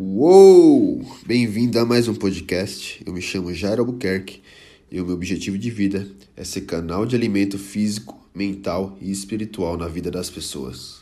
[0.00, 1.00] Uou!
[1.26, 3.02] Bem-vindo a mais um podcast.
[3.04, 4.40] Eu me chamo Jairo Albuquerque
[4.88, 6.06] e o meu objetivo de vida
[6.36, 11.00] é ser canal de alimento físico, mental e espiritual na vida das pessoas.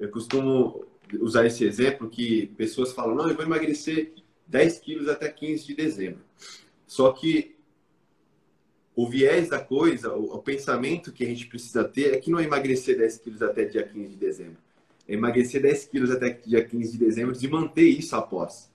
[0.00, 0.86] Eu costumo
[1.20, 4.14] usar esse exemplo que pessoas falam: não, eu vou emagrecer
[4.46, 6.24] 10 quilos até 15 de dezembro.
[6.86, 7.54] Só que
[8.96, 12.38] o viés da coisa, o, o pensamento que a gente precisa ter é que não
[12.38, 14.63] é emagrecer 10 quilos até dia 15 de dezembro
[15.08, 18.72] emagrecer 10 quilos até dia 15 de dezembro e manter isso após.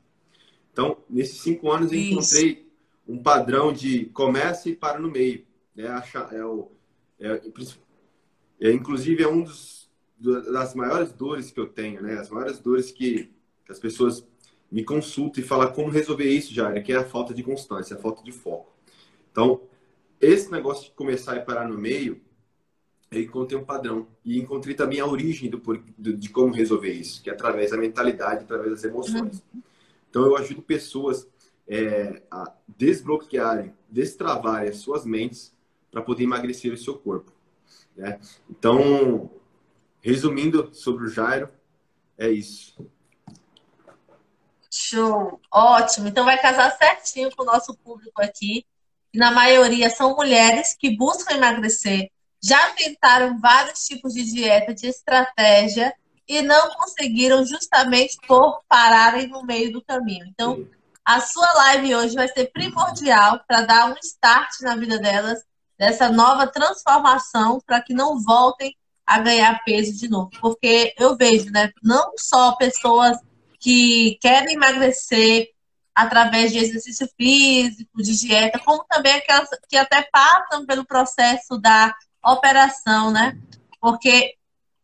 [0.72, 2.12] Então, nesses cinco anos, eu isso.
[2.12, 2.70] encontrei
[3.08, 5.46] um padrão de começa e para no meio.
[5.76, 6.72] É, achar, é, o,
[7.20, 7.42] é,
[8.62, 9.90] é, inclusive, é um dos,
[10.20, 12.20] das maiores dores que eu tenho, né?
[12.20, 13.32] As maiores dores que,
[13.66, 14.28] que as pessoas
[14.72, 17.96] me consultam e falam como resolver isso, já é que é a falta de constância,
[17.96, 18.72] a falta de foco.
[19.32, 19.62] Então,
[20.22, 22.22] esse negócio de começar e parar no meio,
[23.12, 25.58] eu encontrei um padrão e encontrei também a origem do,
[25.98, 29.44] do, de como resolver isso, que é através da mentalidade, através das emoções.
[29.54, 29.62] Uhum.
[30.10, 31.28] Então eu ajudo pessoas
[31.68, 35.54] é, a desbloquearem, destravarem as suas mentes
[35.92, 37.32] para poder emagrecer o seu corpo.
[37.96, 38.20] Né?
[38.50, 39.30] Então,
[40.02, 41.50] resumindo sobre o Jairo,
[42.18, 42.76] é isso.
[44.72, 46.08] Show, ótimo.
[46.08, 48.66] Então vai casar certinho com o nosso público aqui.
[49.14, 55.94] Na maioria são mulheres que buscam emagrecer, já tentaram vários tipos de dieta, de estratégia,
[56.28, 60.28] e não conseguiram justamente por pararem no meio do caminho.
[60.28, 60.64] Então,
[61.04, 65.44] a sua live hoje vai ser primordial para dar um start na vida delas,
[65.76, 68.76] dessa nova transformação, para que não voltem
[69.08, 70.30] a ganhar peso de novo.
[70.40, 73.18] Porque eu vejo, né, não só pessoas
[73.60, 75.50] que querem emagrecer
[75.96, 81.94] através de exercício físico, de dieta, como também aquelas que até passam pelo processo da
[82.24, 83.38] operação, né?
[83.80, 84.36] Porque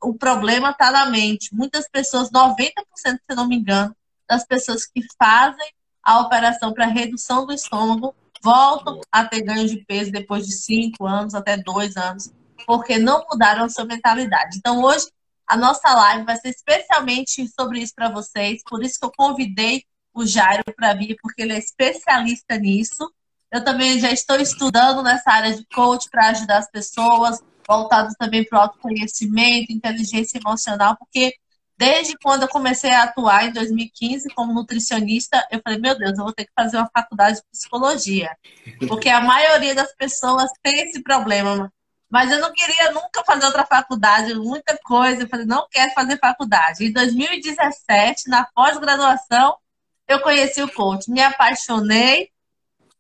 [0.01, 1.53] o problema está na mente.
[1.53, 3.95] Muitas pessoas, 90%, se não me engano,
[4.27, 5.71] das pessoas que fazem
[6.03, 11.05] a operação para redução do estômago voltam a ter ganho de peso depois de 5
[11.05, 12.31] anos, até 2 anos,
[12.67, 14.57] porque não mudaram a sua mentalidade.
[14.57, 15.07] Então, hoje,
[15.47, 18.61] a nossa live vai ser especialmente sobre isso para vocês.
[18.67, 19.83] Por isso que eu convidei
[20.13, 23.11] o Jairo para vir, porque ele é especialista nisso.
[23.55, 28.43] Eu também já estou estudando nessa área de coach para ajudar as pessoas, voltado também
[28.43, 31.33] para o autoconhecimento, inteligência emocional, porque
[31.77, 36.25] desde quando eu comecei a atuar em 2015 como nutricionista, eu falei, meu Deus, eu
[36.25, 38.35] vou ter que fazer uma faculdade de psicologia.
[38.89, 41.72] Porque a maioria das pessoas tem esse problema.
[42.11, 45.23] Mas eu não queria nunca fazer outra faculdade, muita coisa.
[45.23, 46.85] Eu falei, não quero fazer faculdade.
[46.85, 49.55] Em 2017, na pós-graduação,
[50.09, 51.09] eu conheci o coach.
[51.09, 52.34] Me apaixonei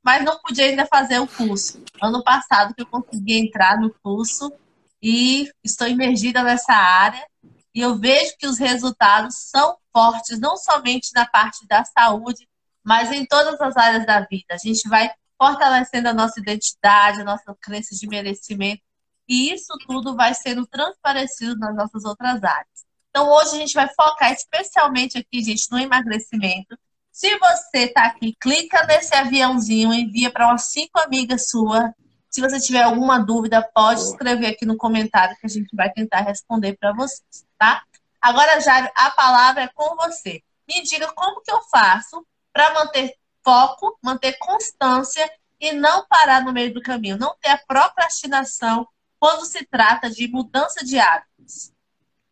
[0.05, 1.83] mas não podia ainda fazer o curso.
[1.99, 4.53] Ano passado que eu consegui entrar no curso
[5.01, 7.25] e estou imergida nessa área
[7.73, 12.47] e eu vejo que os resultados são fortes, não somente na parte da saúde,
[12.83, 14.53] mas em todas as áreas da vida.
[14.53, 18.83] A gente vai fortalecendo a nossa identidade, a nossa crença de merecimento,
[19.27, 22.85] e isso tudo vai sendo transparecido nas nossas outras áreas.
[23.09, 26.77] Então, hoje a gente vai focar especialmente aqui, gente, no emagrecimento,
[27.15, 31.89] se você está aqui, clica nesse aviãozinho, envia para umas cinco amigas suas.
[32.29, 36.19] Se você tiver alguma dúvida, pode escrever aqui no comentário que a gente vai tentar
[36.19, 37.83] responder para vocês, tá?
[38.19, 40.43] Agora, Jário, a palavra é com você.
[40.67, 45.25] Me diga como que eu faço para manter foco, manter constância
[45.57, 48.85] e não parar no meio do caminho, não ter a procrastinação
[49.17, 51.71] quando se trata de mudança de hábitos.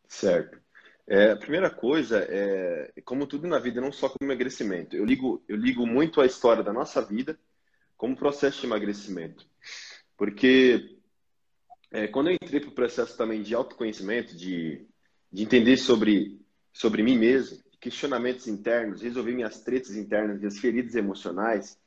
[0.10, 0.63] Certo.
[1.06, 4.96] É, a primeira coisa é, como tudo na vida, não só como emagrecimento.
[4.96, 7.38] Eu ligo, eu ligo muito a história da nossa vida
[7.98, 9.46] como processo de emagrecimento.
[10.18, 10.98] Porque
[11.92, 14.88] é, quando eu entrei para o processo também de autoconhecimento, de,
[15.32, 16.40] de entender sobre,
[16.72, 21.78] sobre mim mesmo, questionamentos internos, resolver minhas tretas internas, minhas feridas emocionais,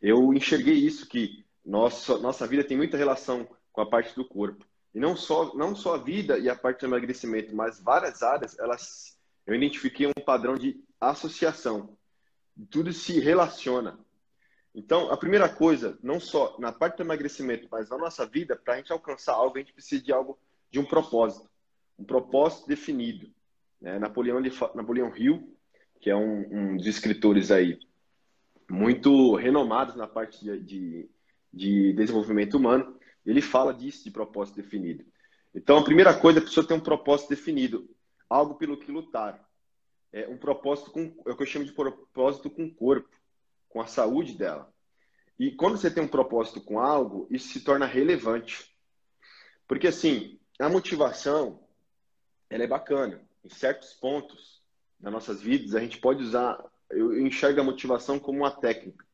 [0.00, 4.66] eu enxerguei isso, que nossa, nossa vida tem muita relação com a parte do corpo.
[4.96, 8.58] E não só, não só a vida e a parte do emagrecimento, mas várias áreas,
[8.58, 9.14] elas,
[9.46, 11.98] eu identifiquei um padrão de associação.
[12.70, 13.98] Tudo se relaciona.
[14.74, 18.72] Então, a primeira coisa, não só na parte do emagrecimento, mas na nossa vida, para
[18.72, 20.38] a gente alcançar algo, a gente precisa de algo,
[20.70, 21.46] de um propósito.
[21.98, 23.30] Um propósito definido.
[23.78, 23.98] Né?
[23.98, 24.40] Napoleão,
[24.74, 25.54] Napoleão Hill,
[26.00, 27.78] que é um, um dos escritores aí
[28.66, 31.10] muito renomados na parte de, de,
[31.52, 32.95] de desenvolvimento humano,
[33.30, 35.04] ele fala disso, de propósito definido.
[35.54, 37.88] Então, a primeira coisa é a pessoa ter um propósito definido,
[38.28, 39.44] algo pelo que lutar.
[40.12, 43.10] É um propósito com, é o que eu chamo de propósito com o corpo,
[43.68, 44.72] com a saúde dela.
[45.38, 48.74] E quando você tem um propósito com algo, isso se torna relevante.
[49.66, 51.66] Porque, assim, a motivação,
[52.48, 53.20] ela é bacana.
[53.44, 54.62] Em certos pontos
[54.98, 56.58] das nossas vidas, a gente pode usar
[56.90, 59.04] eu enxergo a motivação como uma técnica,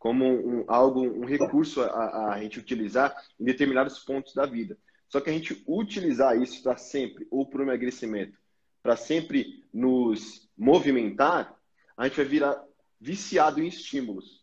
[0.00, 4.78] como um, algo, um recurso a, a gente utilizar em determinados pontos da vida.
[5.06, 8.38] Só que a gente utilizar isso para sempre, ou para o emagrecimento,
[8.82, 11.54] para sempre nos movimentar,
[11.94, 12.64] a gente vai virar
[12.98, 14.42] viciado em estímulos.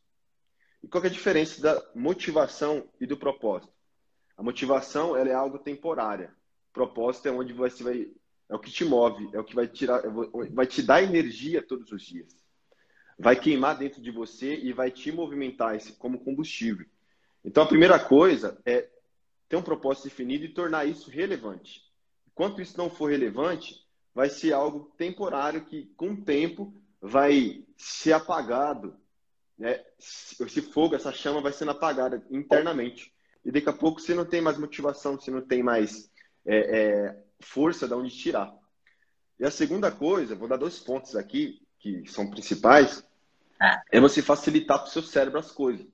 [0.83, 3.73] E qual é a diferença da motivação e do propósito?
[4.37, 6.31] A motivação ela é algo temporária.
[6.69, 8.11] O propósito é onde você vai
[8.49, 10.01] é o que te move, é o que vai tirar,
[10.53, 12.33] vai te dar energia todos os dias.
[13.17, 16.85] Vai queimar dentro de você e vai te movimentar como combustível.
[17.43, 18.89] Então a primeira coisa é
[19.49, 21.81] ter um propósito definido e tornar isso relevante.
[22.27, 23.83] Enquanto isso não for relevante,
[24.13, 28.95] vai ser algo temporário que com o tempo vai ser apagado.
[29.57, 29.83] Né?
[29.99, 33.13] Esse fogo, essa chama vai sendo apagada internamente.
[33.43, 36.11] E daqui a pouco você não tem mais motivação, você não tem mais
[36.45, 38.53] é, é, força de onde tirar.
[39.39, 43.06] E a segunda coisa, vou dar dois pontos aqui, que são principais,
[43.59, 43.81] ah.
[43.91, 45.85] é você facilitar para o seu cérebro as coisas.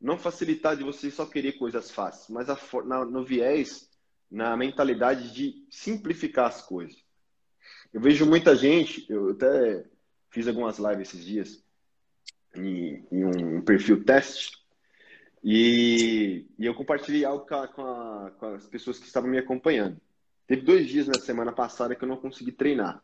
[0.00, 3.90] Não facilitar de você só querer coisas fáceis, mas a, na, no viés,
[4.30, 6.96] na mentalidade de simplificar as coisas.
[7.92, 9.84] Eu vejo muita gente, eu até
[10.30, 11.64] fiz algumas lives esses dias,
[12.54, 14.58] em, em um perfil teste,
[15.42, 19.38] e, e, eu compartilhei algo com, a, com, a, com, as pessoas que estavam me
[19.38, 20.00] acompanhando.
[20.46, 23.02] Teve dois dias na semana passada que eu não consegui treinar.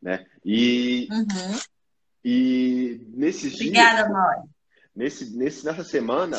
[0.00, 0.26] Né?
[0.44, 1.58] E, uhum.
[2.24, 4.48] E nesses Obrigada, dias.
[4.94, 6.38] Nesse, nesse, nessa semana,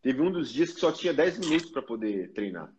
[0.00, 2.72] teve um dos dias que só tinha 10 minutos para poder treinar.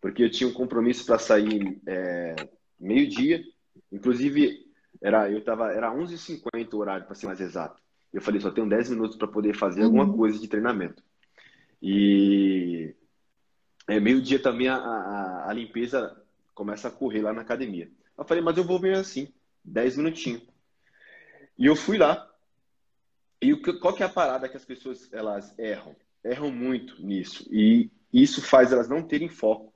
[0.00, 2.36] Porque eu tinha um compromisso para sair é,
[2.78, 3.42] meio-dia.
[3.90, 4.66] Inclusive,
[5.00, 7.82] era, eu tava, era 11h50 o horário, para ser mais exato.
[8.12, 9.86] Eu falei, só tenho 10 minutos para poder fazer uhum.
[9.86, 11.02] alguma coisa de treinamento.
[11.82, 12.94] E
[13.86, 16.16] é, meio-dia também a, a, a, limpeza
[16.54, 17.90] começa a correr lá na academia.
[18.16, 19.28] Eu falei, mas eu vou ver assim,
[19.64, 20.42] 10 minutinhos.
[21.58, 22.30] E eu fui lá.
[23.40, 25.94] E o, qual que é a parada que as pessoas elas erram?
[26.24, 27.46] Erram muito nisso.
[27.50, 29.72] E isso faz elas não terem foco.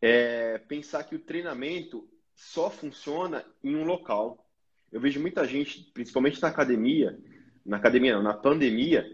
[0.00, 4.48] É pensar que o treinamento só funciona em um local.
[4.92, 7.18] Eu vejo muita gente, principalmente na academia,
[7.66, 9.04] na academia não, na pandemia,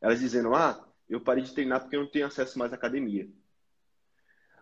[0.00, 3.28] elas dizendo, ah, eu parei de treinar porque eu não tenho acesso mais à academia.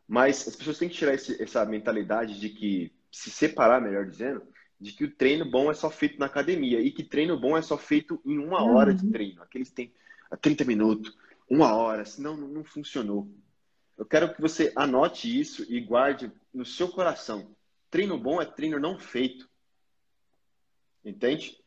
[0.07, 4.47] Mas as pessoas têm que tirar esse, essa mentalidade de que, se separar, melhor dizendo,
[4.81, 7.63] de que o treino bom é só feito na academia e que treino bom é
[7.63, 9.11] só feito em uma hora de uhum.
[9.11, 9.43] treino.
[9.43, 9.93] Aqueles tem
[10.41, 11.17] 30 minutos,
[11.49, 13.31] uma hora, senão não, funcionou.
[13.97, 17.55] Eu quero que você anote isso e guarde no seu coração.
[17.91, 19.49] Treino bom é treino não feito.
[21.05, 21.59] Entende?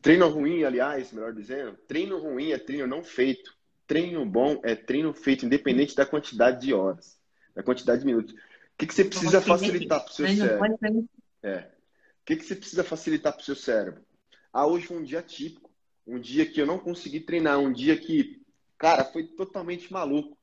[0.00, 3.56] Treino ruim, aliás, melhor dizendo, treino ruim é treino não feito.
[3.86, 7.20] Treino bom é treino feito independente da quantidade de horas,
[7.54, 8.32] da quantidade de minutos.
[8.32, 8.36] O
[8.78, 10.64] que, que você precisa facilitar para o seu cérebro?
[10.64, 11.17] É.
[11.42, 14.04] O que, que você precisa facilitar para o seu cérebro?
[14.52, 15.70] Ah, hoje foi um dia típico.
[16.06, 17.58] Um dia que eu não consegui treinar.
[17.58, 18.42] Um dia que,
[18.76, 20.36] cara, foi totalmente maluco.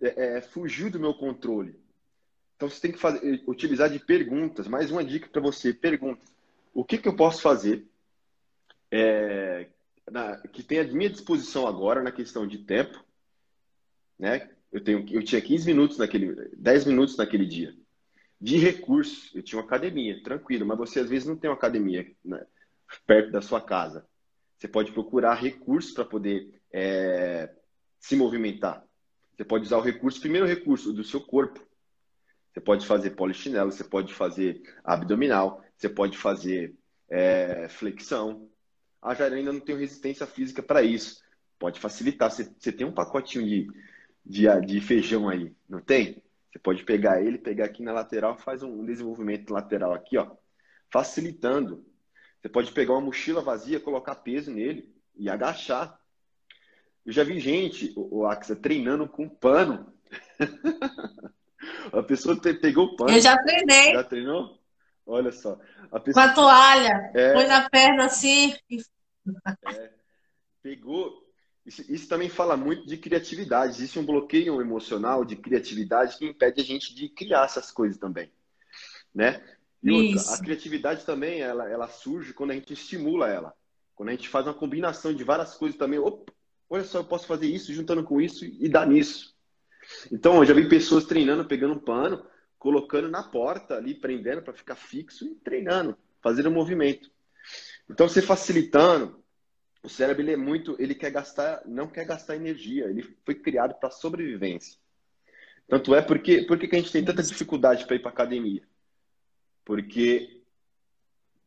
[0.00, 1.80] É, é, fugiu do meu controle.
[2.56, 4.68] Então você tem que fazer, utilizar de perguntas.
[4.68, 6.32] Mais uma dica para você: perguntas.
[6.74, 7.86] O que, que eu posso fazer
[8.90, 9.68] é,
[10.10, 13.02] na, que tem à minha disposição agora na questão de tempo,
[14.18, 14.50] né?
[14.70, 17.74] Eu, tenho, eu tinha 15 minutos naquele, 10 minutos naquele dia.
[18.42, 22.10] De recursos, eu tinha uma academia, tranquilo, mas você às vezes não tem uma academia
[22.24, 22.44] né,
[23.06, 24.04] perto da sua casa.
[24.58, 27.54] Você pode procurar recursos para poder é,
[28.00, 28.84] se movimentar.
[29.36, 31.64] Você pode usar o recurso, primeiro recurso do seu corpo.
[32.52, 36.74] Você pode fazer polichinelo, você pode fazer abdominal, você pode fazer
[37.08, 38.50] é, flexão,
[39.00, 41.22] ah, já ainda não tenho resistência física para isso.
[41.60, 42.28] Pode facilitar.
[42.28, 43.68] Você, você tem um pacotinho de,
[44.26, 46.20] de, de feijão aí, não tem?
[46.52, 50.36] Você pode pegar ele, pegar aqui na lateral, faz um desenvolvimento lateral aqui, ó,
[50.92, 51.86] facilitando.
[52.40, 55.98] Você pode pegar uma mochila vazia, colocar peso nele e agachar.
[57.06, 59.92] Eu já vi gente, o Axa, treinando com pano.
[61.90, 63.12] a pessoa pegou o pano.
[63.12, 63.92] Eu já treinei.
[63.92, 64.60] Já treinou?
[65.06, 65.58] Olha só.
[65.90, 66.26] A pessoa...
[66.26, 67.32] Com a toalha, é...
[67.32, 68.54] põe na perna assim.
[69.74, 69.90] É.
[70.62, 71.21] Pegou.
[71.64, 73.74] Isso, isso, também fala muito de criatividade.
[73.74, 78.32] Existe um bloqueio emocional de criatividade que impede a gente de criar essas coisas também.
[79.14, 79.42] Né?
[79.82, 83.54] E outra, a criatividade também, ela, ela surge quando a gente estimula ela.
[83.94, 85.98] Quando a gente faz uma combinação de várias coisas também.
[85.98, 86.32] Opa,
[86.68, 89.32] olha só, eu posso fazer isso juntando com isso e dar nisso.
[90.10, 92.24] Então, eu já vi pessoas treinando, pegando um pano,
[92.58, 97.10] colocando na porta ali, prendendo para ficar fixo e treinando, fazendo movimento.
[97.90, 99.21] Então, você facilitando,
[99.82, 103.74] o cérebro ele é muito, ele quer gastar, não quer gastar energia, ele foi criado
[103.74, 104.78] para sobrevivência.
[105.66, 108.62] Tanto é porque, porque que a gente tem tanta dificuldade para ir para academia?
[109.64, 110.42] Porque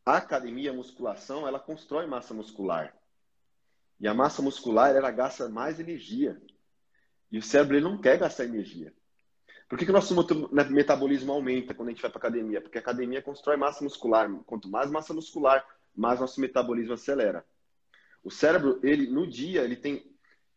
[0.06, 2.96] a academia, a musculação, ela constrói massa muscular.
[4.00, 6.40] E a massa muscular, ela gasta mais energia.
[7.32, 8.94] E o cérebro ele não quer gastar energia.
[9.68, 10.16] Por que, que o nosso
[10.70, 12.62] metabolismo aumenta quando a gente vai para academia?
[12.62, 14.30] Porque a academia constrói massa muscular.
[14.46, 15.66] Quanto mais massa muscular,
[15.96, 17.44] mais nosso metabolismo acelera.
[18.26, 20.04] O cérebro, ele no dia, ele tem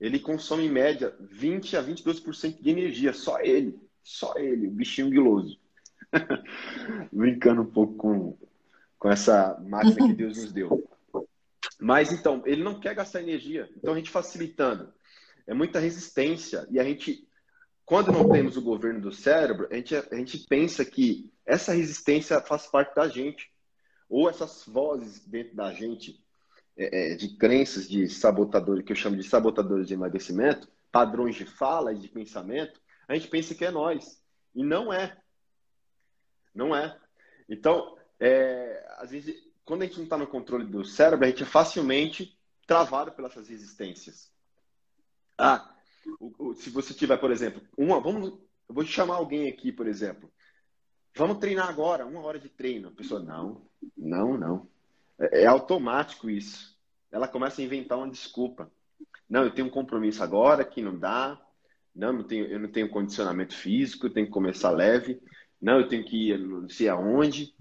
[0.01, 5.11] ele consome em média 20 a 22% de energia, só ele, só ele, o bichinho
[5.11, 5.59] guiloso.
[7.13, 8.39] Brincando um pouco com,
[8.99, 10.89] com essa máquina que Deus nos deu.
[11.81, 13.69] Mas então, ele não quer gastar energia.
[13.77, 14.93] Então a gente facilitando.
[15.47, 16.67] É muita resistência.
[16.71, 17.27] E a gente,
[17.85, 22.41] quando não temos o governo do cérebro, a gente, a gente pensa que essa resistência
[22.41, 23.51] faz parte da gente.
[24.09, 26.19] Ou essas vozes dentro da gente,
[26.79, 31.45] é, é de crenças de sabotadores, que eu chamo de sabotadores de emagrecimento, padrões de
[31.45, 34.23] fala e de pensamento, a gente pensa que é nós.
[34.55, 35.17] E não é.
[36.55, 36.99] Não é.
[37.49, 41.43] Então, é, às vezes, quando a gente não está no controle do cérebro, a gente
[41.43, 44.31] é facilmente travado pelas resistências.
[45.37, 45.75] Ah,
[46.21, 48.31] o, o, se você tiver, por exemplo, uma, vamos,
[48.69, 50.31] eu vou te chamar alguém aqui, por exemplo.
[51.17, 52.89] Vamos treinar agora, uma hora de treino.
[52.89, 54.69] A pessoa, não, não, não.
[55.21, 56.77] É, é automático isso.
[57.11, 58.71] Ela começa a inventar uma desculpa.
[59.29, 61.41] Não, eu tenho um compromisso agora que não dá.
[61.95, 65.21] Não, eu, tenho, eu não tenho condicionamento físico, eu tenho que começar leve.
[65.61, 67.55] Não, eu tenho que ir não sei aonde.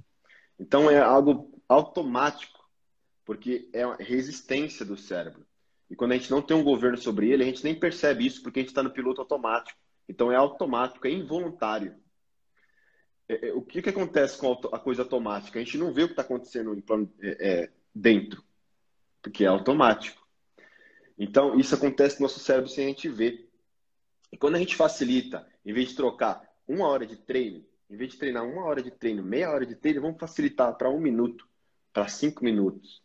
[0.59, 2.59] Então é algo automático,
[3.25, 5.45] porque é resistência do cérebro.
[5.89, 8.41] E quando a gente não tem um governo sobre ele, a gente nem percebe isso
[8.41, 9.77] porque a gente está no piloto automático.
[10.07, 11.95] Então é automático, é involuntário.
[13.29, 15.59] É, é, o que, que acontece com a coisa automática?
[15.59, 16.75] A gente não vê o que está acontecendo
[17.21, 18.43] é, é, dentro,
[19.21, 20.25] porque é automático.
[21.17, 23.49] Então isso acontece no nosso cérebro sem a gente ver.
[24.31, 28.11] E quando a gente facilita, em vez de trocar uma hora de treino, em vez
[28.11, 31.47] de treinar uma hora de treino, meia hora de treino, vamos facilitar para um minuto,
[31.93, 33.01] para cinco minutos.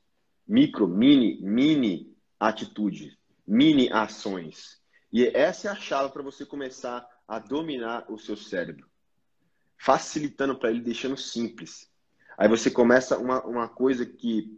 [0.47, 4.81] Micro, mini, mini atitudes, mini ações.
[5.12, 8.91] E essa é a chave para você começar a dominar o seu cérebro.
[9.85, 11.91] Facilitando para ele, deixando simples.
[12.39, 14.57] Aí você começa uma, uma coisa que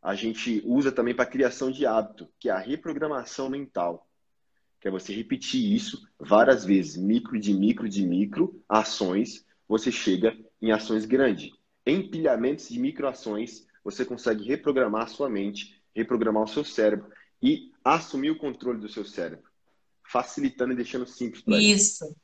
[0.00, 4.08] a gente usa também para criação de hábito, que é a reprogramação mental.
[4.80, 10.38] Que é você repetir isso várias vezes, micro de micro de micro, ações, você chega
[10.62, 11.50] em ações grandes.
[11.84, 17.10] Empilhamentos de microações, você consegue reprogramar a sua mente, reprogramar o seu cérebro
[17.42, 19.50] e assumir o controle do seu cérebro,
[20.04, 21.42] facilitando e deixando simples.
[21.48, 22.14] Isso.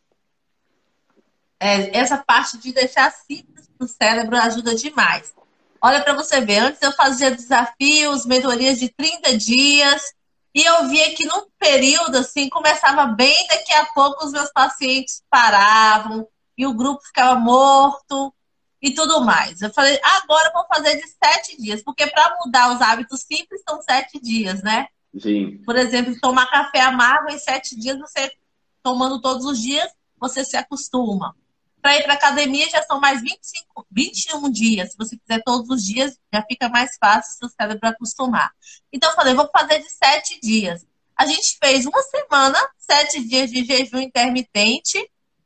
[1.58, 5.34] É, essa parte de deixar simples para o cérebro ajuda demais.
[5.80, 10.02] Olha para você ver, antes eu fazia desafios, mentorias de 30 dias,
[10.54, 15.22] e eu via que num período assim, começava bem, daqui a pouco os meus pacientes
[15.30, 18.32] paravam, e o grupo ficava morto,
[18.80, 19.60] e tudo mais.
[19.60, 23.62] Eu falei, agora eu vou fazer de sete dias, porque para mudar os hábitos simples
[23.68, 24.86] são sete dias, né?
[25.18, 25.58] Sim.
[25.64, 28.30] Por exemplo, tomar café amargo em sete dias, você
[28.82, 31.34] tomando todos os dias, você se acostuma.
[31.86, 34.90] Para ir para academia já são mais 25, 21 dias.
[34.90, 38.50] Se você fizer todos os dias, já fica mais fácil seu cérebro acostumar.
[38.92, 40.84] Então, eu falei, vou fazer de sete dias.
[41.14, 44.98] A gente fez uma semana, sete dias de jejum intermitente.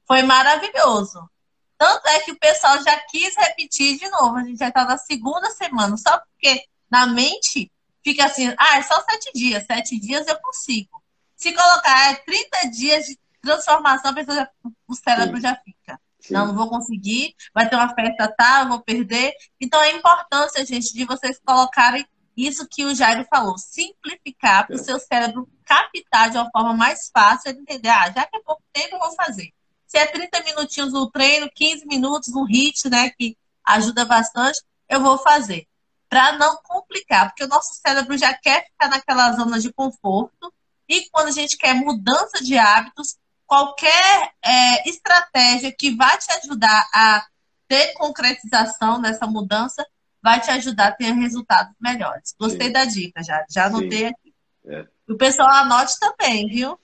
[0.09, 1.29] Foi maravilhoso.
[1.77, 4.37] Tanto é que o pessoal já quis repetir de novo.
[4.37, 7.71] A gente já está na segunda semana, só porque na mente
[8.03, 11.03] fica assim, ah, é só sete dias, sete dias eu consigo.
[11.37, 14.51] Se colocar é 30 dias de transformação, a pessoa já,
[14.89, 15.43] o cérebro Sim.
[15.43, 16.01] já fica.
[16.21, 16.35] Sim.
[16.35, 18.65] Não, não vou conseguir, vai ter uma festa, tá?
[18.65, 19.33] Vou perder.
[19.61, 24.81] Então, a importância, gente, de vocês colocarem isso que o Jairo falou, simplificar para o
[24.81, 24.83] é.
[24.83, 28.63] seu cérebro captar de uma forma mais fácil, de entender, ah, já que é pouco
[28.73, 29.53] tempo, eu vou fazer.
[29.87, 35.01] Se é 30 minutinhos no treino, 15 minutos no HIT, né, que ajuda bastante, eu
[35.01, 35.67] vou fazer.
[36.09, 40.53] Para não complicar, porque o nosso cérebro já quer ficar naquela zona de conforto.
[40.89, 43.17] E quando a gente quer mudança de hábitos,
[43.51, 47.27] qualquer é, estratégia que vai te ajudar a
[47.67, 49.85] ter concretização dessa mudança
[50.23, 52.33] vai te ajudar a ter resultados melhores.
[52.39, 52.73] Gostei Sim.
[52.73, 54.33] da dica, já, já anotei aqui.
[54.67, 54.87] É.
[55.09, 56.79] O pessoal anote também, viu?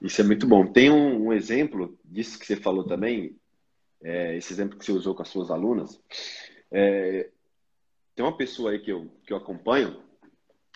[0.00, 0.66] Isso é muito bom.
[0.66, 3.36] Tem um, um exemplo disso que você falou também,
[4.02, 6.00] é, esse exemplo que você usou com as suas alunas.
[6.72, 7.28] É,
[8.14, 10.02] tem uma pessoa aí que eu, que eu acompanho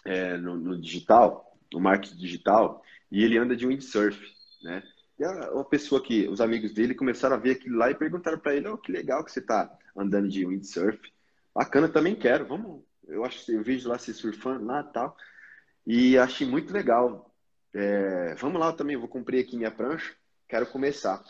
[0.05, 4.21] é, no, no, digital, no marketing digital, e ele anda de windsurf,
[4.63, 4.83] né?
[5.19, 8.55] E uma pessoa que os amigos dele começaram a ver aquilo lá e perguntaram para
[8.55, 10.99] ele: oh, que legal que você está andando de windsurf.
[11.55, 12.47] Bacana, também quero.
[12.47, 12.83] Vamos.
[13.07, 15.17] Eu acho que eu vejo lá você surfando lá tal.
[15.87, 17.35] E achei muito legal.
[17.73, 20.15] É, vamos lá, eu também vou cumprir aqui minha prancha,
[20.49, 21.23] quero começar.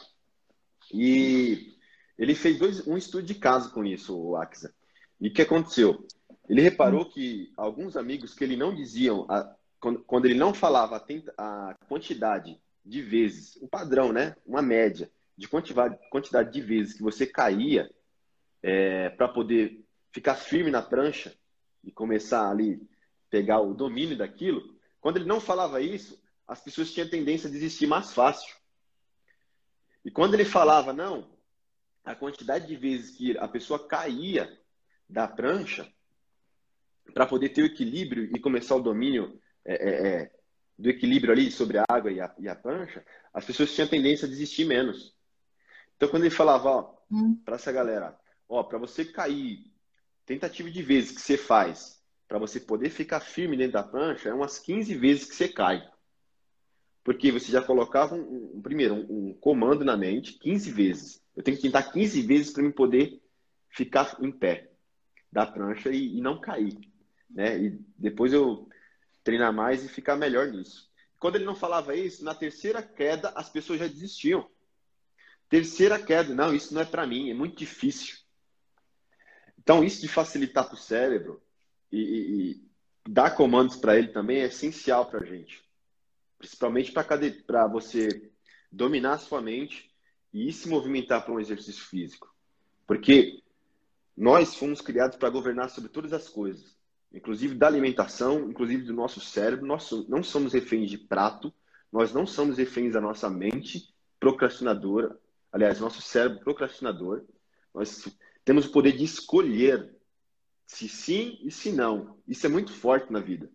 [0.93, 1.75] E
[2.19, 4.73] ele fez dois, um estudo de caso com isso, o Axa.
[5.21, 6.07] E o que aconteceu?
[6.49, 10.97] Ele reparou que alguns amigos que ele não diziam, a, quando, quando, ele não falava
[10.97, 14.37] a, a, quantidade de vezes, um padrão, né?
[14.47, 17.91] Uma média de quantidade, quantidade de vezes que você caía
[18.63, 21.35] é, para poder ficar firme na prancha
[21.83, 22.81] e começar ali
[23.31, 24.77] pegar o domínio daquilo.
[25.01, 28.55] Quando ele não falava isso, as pessoas tinham tendência a desistir mais fácil.
[30.05, 31.31] E quando ele falava, não,
[32.05, 34.59] a quantidade de vezes que a pessoa caía
[35.09, 35.91] da prancha
[37.15, 40.40] para poder ter o equilíbrio e começar o domínio é, é, é,
[40.81, 44.27] do equilíbrio ali sobre a água e a, e a prancha, as pessoas tinham tendência
[44.27, 45.15] a desistir menos.
[45.97, 47.39] Então, quando ele falava, ó, hum.
[47.45, 48.19] para essa galera,
[48.49, 49.71] ó, para você cair,
[50.25, 54.35] tentativa de vezes que você faz, para você poder ficar firme dentro da prancha, é
[54.35, 55.87] umas 15 vezes que você cai.
[57.05, 61.23] Porque você já colocava, um, um primeiro, um, um, comando na mente, 15 vezes.
[61.37, 63.21] Eu tenho que tentar 15 vezes para me poder
[63.69, 64.71] ficar em pé
[65.31, 66.79] da prancha e, e não cair.
[67.29, 67.59] Né?
[67.59, 68.67] E depois eu
[69.23, 70.91] treinar mais e ficar melhor nisso.
[71.19, 74.49] Quando ele não falava isso, na terceira queda as pessoas já desistiam.
[75.49, 78.17] Terceira queda, não, isso não é para mim, é muito difícil.
[79.59, 81.43] Então, isso de facilitar para o cérebro
[81.93, 82.69] e, e, e,
[83.09, 85.63] dar comandos para ele também é essencial para a gente.
[86.39, 88.31] Principalmente para você
[88.73, 89.93] dominar a sua mente
[90.33, 92.35] e se movimentar para um exercício físico.
[92.87, 93.43] Porque
[94.17, 96.80] nós fomos criados para governar sobre todas as coisas
[97.13, 99.67] inclusive da alimentação, inclusive do nosso cérebro.
[99.67, 101.53] Nós não somos reféns de prato,
[101.93, 105.19] nós não somos reféns da nossa mente procrastinadora.
[105.53, 107.25] Aliás, nosso cérebro procrastinador.
[107.75, 108.09] Nós
[108.45, 109.91] temos o poder de escolher
[110.67, 112.19] se sim e se não.
[112.27, 113.51] Isso é muito forte na vida.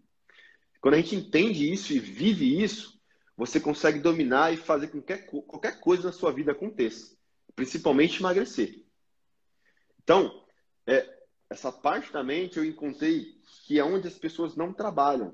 [0.81, 2.99] Quando a gente entende isso e vive isso,
[3.37, 7.17] você consegue dominar e fazer com que qualquer coisa na sua vida aconteça,
[7.55, 8.83] principalmente emagrecer.
[10.03, 10.45] Então,
[10.85, 11.14] é,
[11.55, 13.33] essa parte da mente eu encontrei
[13.65, 15.33] que é onde as pessoas não trabalham.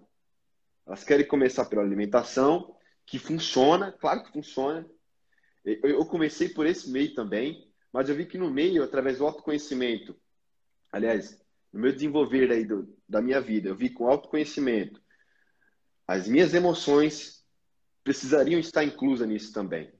[0.86, 2.76] Elas querem começar pela alimentação,
[3.08, 4.88] que funciona, claro que funciona.
[5.66, 10.16] Eu comecei por esse meio também, mas eu vi que no meio, através do autoconhecimento,
[10.92, 15.02] aliás, no meu desenvolver aí do, da minha vida, eu vi com autoconhecimento,
[16.08, 17.44] as minhas emoções
[18.04, 19.92] precisariam estar inclusas nisso também.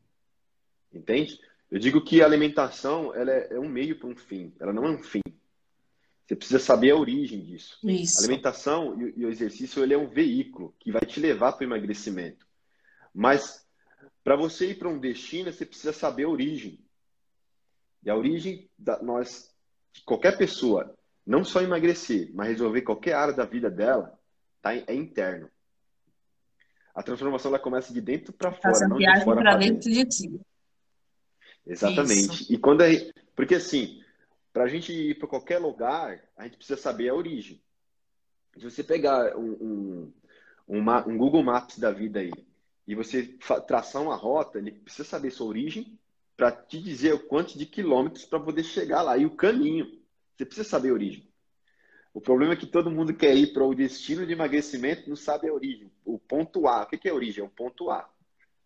[0.94, 1.40] Entende?
[1.70, 4.86] Eu digo que a alimentação ela é, é um meio para um fim, ela não
[4.86, 5.22] é um fim.
[6.32, 7.78] Você precisa saber a origem disso.
[7.84, 8.22] Isso.
[8.22, 11.68] A alimentação e o exercício ele é um veículo que vai te levar para o
[11.68, 12.48] emagrecimento.
[13.14, 13.68] Mas
[14.24, 16.80] para você ir para um destino, você precisa saber a origem.
[18.02, 19.54] E a origem da nós,
[20.06, 20.96] qualquer pessoa,
[21.28, 24.18] não só emagrecer, mas resolver qualquer área da vida dela,
[24.62, 25.50] tá, é interno.
[26.96, 29.90] A transformação ela começa de dentro para fora, não de fora para dentro.
[29.90, 30.42] dentro de ti.
[31.68, 32.44] Exatamente.
[32.44, 32.54] Isso.
[32.54, 34.01] E quando é, porque assim,
[34.54, 37.62] para a gente ir para qualquer lugar, a gente precisa saber a origem.
[38.58, 40.14] Se você pegar um,
[40.68, 42.32] um, um Google Maps da vida aí
[42.86, 43.38] e você
[43.68, 45.98] traçar uma rota, ele precisa saber sua origem
[46.36, 50.02] para te dizer o quanto de quilômetros para poder chegar lá e o caminho.
[50.36, 51.32] Você precisa saber a origem.
[52.14, 55.48] O problema é que todo mundo quer ir para o destino de emagrecimento não sabe
[55.48, 55.90] a origem.
[56.04, 56.84] O ponto A.
[56.84, 57.42] O que é a origem?
[57.42, 58.10] É o ponto A.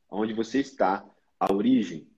[0.09, 1.05] Onde você está,
[1.39, 2.09] a origem.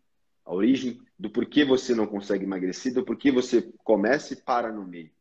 [0.47, 4.87] A origem do porquê você não consegue emagrecer, do porquê você começa e para no
[4.87, 5.11] meio.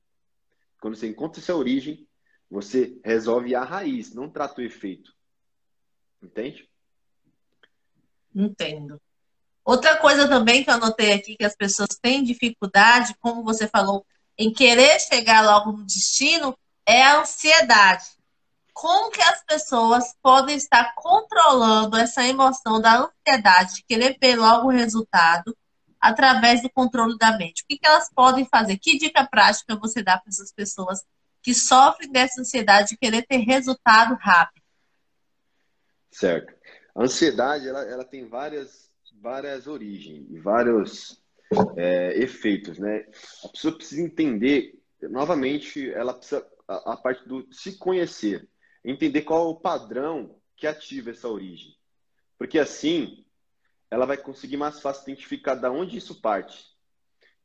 [0.80, 2.06] Quando você encontra essa origem,
[2.48, 5.12] você resolve a raiz, não trata o efeito.
[6.22, 6.70] Entende?
[8.32, 9.02] Entendo.
[9.64, 14.06] Outra coisa também que eu anotei aqui que as pessoas têm dificuldade, como você falou,
[14.38, 18.15] em querer chegar logo no destino, é a ansiedade
[18.76, 24.68] como que as pessoas podem estar controlando essa emoção da ansiedade de querer ver logo
[24.68, 25.56] o resultado
[25.98, 27.62] através do controle da mente?
[27.62, 28.76] O que, que elas podem fazer?
[28.76, 31.02] Que dica prática você dá para essas pessoas
[31.42, 34.62] que sofrem dessa ansiedade de querer ter resultado rápido?
[36.10, 36.52] Certo.
[36.94, 38.90] A ansiedade ela, ela tem várias,
[39.22, 41.18] várias origens vários
[41.78, 43.06] é, efeitos, né?
[43.42, 48.46] A pessoa precisa entender, novamente, ela precisa a, a parte do se conhecer
[48.86, 51.76] entender qual é o padrão que ativa essa origem.
[52.38, 53.26] Porque assim,
[53.90, 56.64] ela vai conseguir mais fácil identificar de onde isso parte.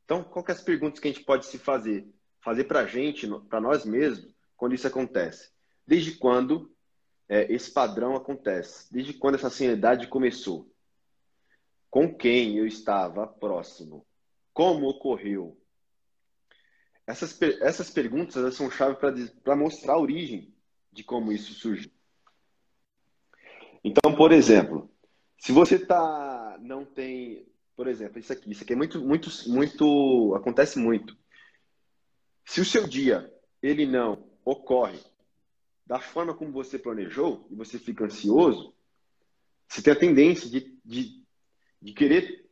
[0.04, 2.06] Então, qual é as perguntas que a gente pode se fazer?
[2.40, 5.50] Fazer para a gente, para nós mesmos, quando isso acontece.
[5.86, 6.72] Desde quando
[7.28, 8.92] é, esse padrão acontece?
[8.92, 10.70] Desde quando essa ansiedade começou?
[11.90, 14.06] Com quem eu estava próximo?
[14.52, 15.58] Como ocorreu?
[17.06, 18.96] Essas, essas perguntas são chave
[19.42, 20.54] para mostrar a origem
[20.92, 21.90] de como isso surgiu.
[23.82, 24.90] Então, por exemplo,
[25.38, 30.34] se você tá não tem, por exemplo, isso aqui, isso aqui é muito muito muito
[30.36, 31.16] acontece muito.
[32.44, 35.00] Se o seu dia ele não ocorre
[35.86, 38.74] da forma como você planejou e você fica ansioso,
[39.68, 41.24] você tem a tendência de, de,
[41.80, 42.48] de querer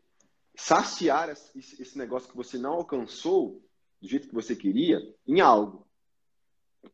[0.55, 3.63] saciar esse negócio que você não alcançou
[4.01, 5.87] do jeito que você queria em algo.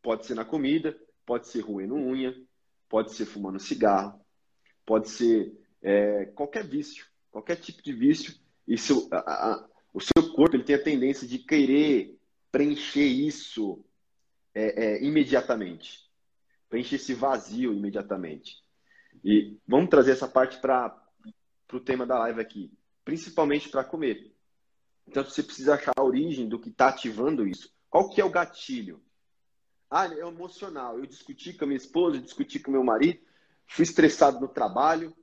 [0.02, 2.34] Pode ser na comida, pode ser roendo unha,
[2.88, 4.24] pode ser fumando cigarro,
[4.86, 8.34] pode ser é, qualquer vício, qualquer tipo de vício.
[8.66, 12.16] E seu, a, a, o seu corpo ele tem a tendência de querer
[12.50, 13.84] preencher isso
[14.54, 16.08] é, é, imediatamente,
[16.68, 18.62] preencher esse vazio imediatamente.
[19.24, 20.96] E vamos trazer essa parte para
[21.72, 22.72] o tema da live aqui,
[23.04, 24.32] principalmente para comer.
[25.06, 27.72] Então você precisa achar a origem do que está ativando isso.
[27.90, 29.00] Qual que é o gatilho?
[29.90, 30.98] Ah, é emocional.
[30.98, 33.20] Eu discuti com a minha esposa, discuti com meu marido,
[33.66, 35.16] fui estressado no trabalho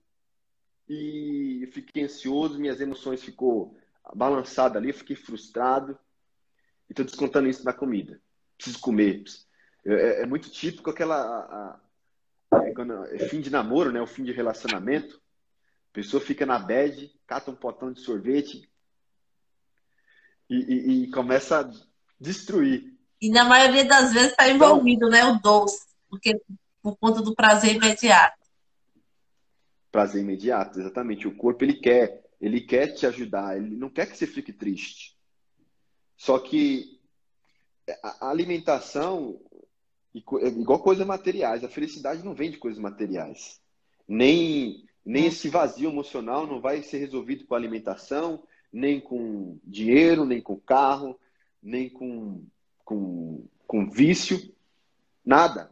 [0.88, 3.78] e fiquei ansioso, minhas emoções ficou
[4.16, 5.98] balançada ali, fiquei frustrado
[6.90, 8.22] e estou descontando isso na comida.
[8.58, 9.24] Preciso comer.
[9.86, 11.80] É, é muito típico aquela a,
[12.52, 14.02] a, é, quando é fim de namoro, né?
[14.02, 15.22] O fim de relacionamento.
[15.92, 18.68] A pessoa fica na bed, cata um potão de sorvete
[20.50, 21.72] e, e, e começa a
[22.20, 22.93] destruir
[23.24, 26.42] e na maioria das vezes está envolvido, né, o doce, porque
[26.82, 28.38] por conta do prazer imediato.
[29.90, 31.26] Prazer imediato, exatamente.
[31.26, 35.16] O corpo ele quer, ele quer te ajudar, ele não quer que você fique triste.
[36.18, 37.00] Só que
[38.04, 39.40] a alimentação
[40.42, 41.64] é igual coisas materiais.
[41.64, 43.62] A felicidade não vem de coisas materiais.
[44.06, 50.42] Nem, nem esse vazio emocional não vai ser resolvido com alimentação, nem com dinheiro, nem
[50.42, 51.18] com carro,
[51.62, 52.46] nem com
[52.94, 54.54] com, com vício,
[55.26, 55.72] nada.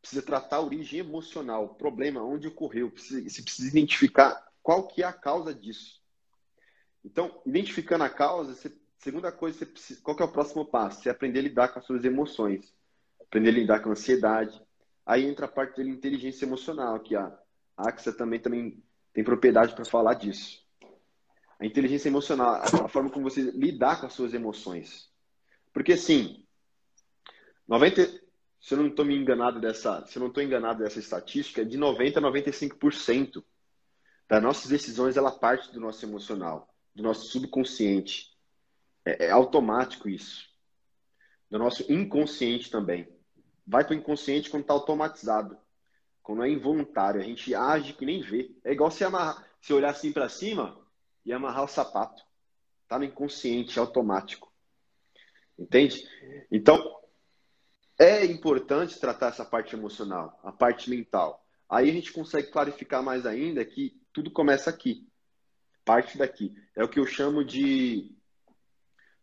[0.00, 2.90] Precisa tratar a origem emocional, o problema, onde ocorreu.
[2.96, 6.00] Você precisa identificar qual que é a causa disso.
[7.04, 11.02] Então, identificando a causa, você, segunda coisa, precisa, qual que é o próximo passo?
[11.02, 12.72] Você aprender a lidar com as suas emoções,
[13.20, 14.60] aprender a lidar com a ansiedade.
[15.04, 17.38] Aí entra a parte da inteligência emocional, que a
[17.76, 20.62] AXA também, também tem propriedade para falar disso.
[21.58, 25.08] A inteligência emocional, a forma como você lidar com as suas emoções.
[25.72, 26.44] Porque assim,
[27.66, 28.06] 90,
[28.60, 31.76] se eu não estou me enganado dessa, se eu não estou enganado dessa estatística, de
[31.76, 33.44] 90 a 95%
[34.28, 38.36] das nossas decisões ela parte do nosso emocional, do nosso subconsciente.
[39.04, 40.48] É, é automático isso.
[41.50, 43.08] Do nosso inconsciente também.
[43.66, 45.56] Vai para o inconsciente quando está automatizado.
[46.22, 48.54] Quando é involuntário, a gente age que nem vê.
[48.62, 50.78] É igual se amarrar, se olhar assim para cima
[51.24, 52.22] e amarrar o sapato.
[52.86, 54.47] Tá no inconsciente, é automático.
[55.58, 56.06] Entende?
[56.50, 56.98] Então,
[57.98, 61.44] é importante tratar essa parte emocional, a parte mental.
[61.68, 65.06] Aí a gente consegue clarificar mais ainda que tudo começa aqui.
[65.84, 66.54] Parte daqui.
[66.76, 68.14] É o que eu chamo de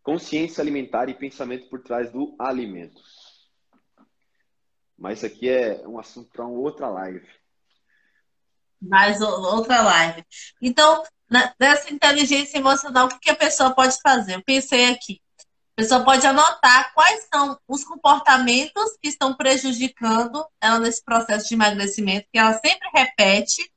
[0.04, 3.02] consciência alimentar e pensamento por trás do alimento.
[4.98, 7.28] Mas isso aqui é um assunto para uma outra live.
[8.82, 10.24] Mais outra live.
[10.62, 11.04] Então,
[11.60, 14.36] nessa inteligência emocional, o que a pessoa pode fazer?
[14.36, 15.22] Eu pensei aqui.
[15.78, 21.54] A pessoa pode anotar quais são os comportamentos que estão prejudicando ela nesse processo de
[21.54, 23.70] emagrecimento, que ela sempre repete,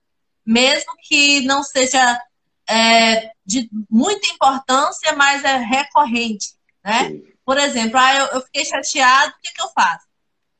[0.46, 2.22] mesmo que não seja
[2.68, 7.20] é, de muita importância, mas é recorrente, né?
[7.44, 10.06] Por exemplo, ah, eu, eu fiquei chateado, o que, que eu faço?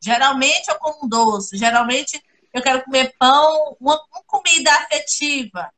[0.01, 2.21] Geralmente eu como doce, geralmente
[2.53, 5.71] eu quero comer pão, uma, uma comida afetiva.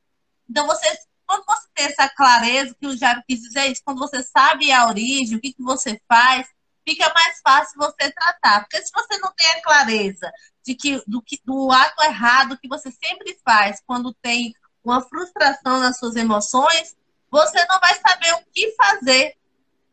[0.48, 0.88] Então, você
[1.30, 4.88] quando você tem essa clareza, que o Jairo quis dizer isso, quando você sabe a
[4.88, 6.48] origem, o que, que você faz,
[6.84, 8.62] fica mais fácil você tratar.
[8.62, 10.32] Porque se você não tem a clareza
[10.64, 15.78] de que, do, que, do ato errado que você sempre faz quando tem uma frustração
[15.78, 16.96] nas suas emoções,
[17.30, 19.36] você não vai saber o que fazer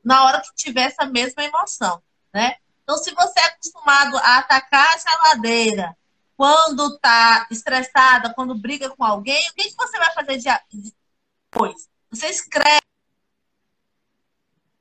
[0.04, 2.02] na hora que tiver essa mesma emoção,
[2.34, 2.56] né?
[2.82, 5.96] Então, se você é acostumado a atacar a geladeira
[6.36, 10.48] quando está estressada, quando briga com alguém, o que, que você vai fazer de,
[11.52, 12.82] depois, você escreve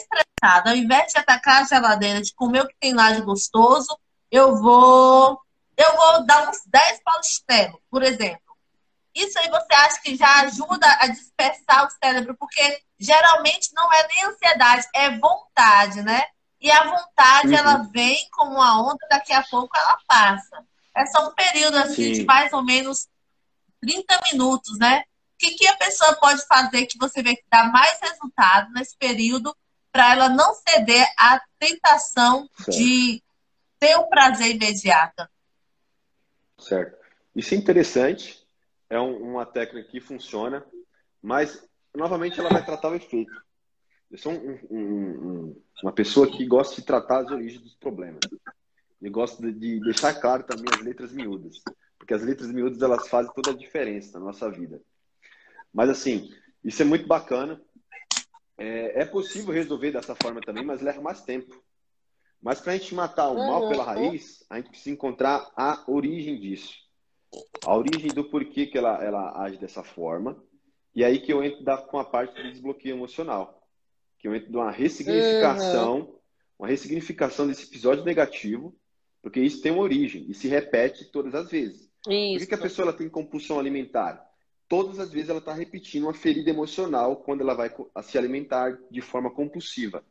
[0.01, 3.99] estressado, ao invés de atacar a geladeira, de comer o que tem lá de gostoso,
[4.31, 5.41] eu vou
[5.77, 8.41] eu vou dar uns 10 paulistelos, por exemplo.
[9.15, 14.09] Isso aí você acha que já ajuda a dispersar o cérebro, porque geralmente não é
[14.09, 16.23] nem ansiedade, é vontade, né?
[16.61, 17.55] E a vontade, uhum.
[17.59, 20.65] ela vem como uma onda, daqui a pouco ela passa.
[20.95, 22.13] É só um período assim Sim.
[22.13, 23.07] de mais ou menos
[23.81, 25.05] 30 minutos, né?
[25.37, 28.97] O que, que a pessoa pode fazer que você vê que dá mais resultado nesse
[28.97, 29.55] período
[29.93, 32.71] para ela não ceder à tentação certo.
[32.71, 33.23] de
[33.79, 35.29] ter o prazer imediato?
[36.59, 36.97] Certo.
[37.35, 38.49] Isso é interessante,
[38.89, 40.65] é um, uma técnica que funciona,
[41.21, 41.63] mas
[41.95, 43.45] novamente ela vai tratar o efeito.
[44.11, 48.21] eu sou um, um, uma pessoa que gosta de tratar as origens dos problemas.
[49.03, 51.63] E gosto de, de deixar claro também as letras miúdas.
[51.99, 54.81] Porque as letras miúdas, elas fazem toda a diferença na nossa vida.
[55.77, 56.33] Mas, assim,
[56.65, 57.61] isso é muito bacana.
[58.57, 61.63] É, é possível resolver dessa forma também, mas leva mais tempo.
[62.41, 66.41] Mas para a gente matar o mal pela raiz, a gente precisa encontrar a origem
[66.41, 66.73] disso.
[67.63, 70.43] A origem do porquê que ela, ela age dessa forma.
[70.95, 73.63] E aí que eu entro da, com a parte do desbloqueio emocional.
[74.19, 76.19] Que eu entro de uma ressignificação, uhum.
[76.59, 78.75] uma ressignificação desse episódio negativo,
[79.21, 81.91] porque isso tem uma origem e se repete todas as vezes.
[82.09, 82.33] Isso.
[82.33, 84.25] Por que, que a pessoa ela tem compulsão alimentar?
[84.69, 89.01] Todas as vezes ela está repetindo uma ferida emocional quando ela vai se alimentar de
[89.01, 90.05] forma compulsiva.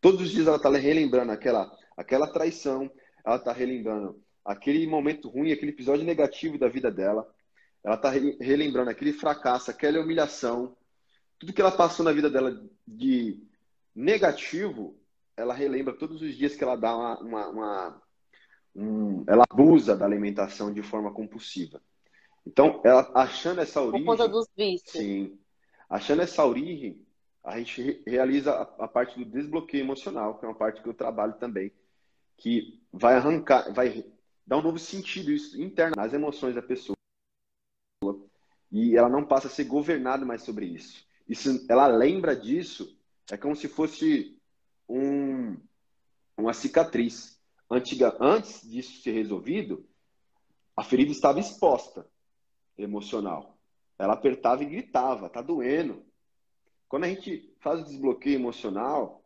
[0.00, 2.90] Todos os dias ela está relembrando aquela, aquela traição,
[3.24, 7.28] ela está relembrando aquele momento ruim, aquele episódio negativo da vida dela.
[7.84, 10.76] Ela está relembrando aquele fracasso, aquela humilhação,
[11.38, 13.40] tudo que ela passou na vida dela de
[13.94, 14.98] negativo,
[15.36, 18.02] ela relembra todos os dias que ela dá uma, uma, uma
[18.74, 21.80] um, ela abusa da alimentação de forma compulsiva.
[22.48, 24.90] Então, ela achando essa origem, por conta dos vícios.
[24.90, 25.38] Sim,
[25.86, 27.06] achando essa origem,
[27.44, 30.94] a gente realiza a, a, parte do desbloqueio emocional, que é uma parte que eu
[30.94, 31.70] trabalho também,
[32.38, 34.02] que vai arrancar, vai
[34.46, 36.96] dar um novo sentido isso interno nas emoções da pessoa.
[38.72, 41.06] E ela não passa a ser governada mais sobre isso.
[41.28, 42.98] E se ela lembra disso,
[43.30, 44.40] é como se fosse
[44.88, 45.54] um,
[46.34, 47.38] uma cicatriz.
[47.70, 49.86] Antiga, antes disso ser resolvido,
[50.74, 52.08] a ferida estava exposta,
[52.78, 53.58] emocional.
[53.98, 56.04] Ela apertava e gritava, tá doendo.
[56.88, 59.24] Quando a gente faz o desbloqueio emocional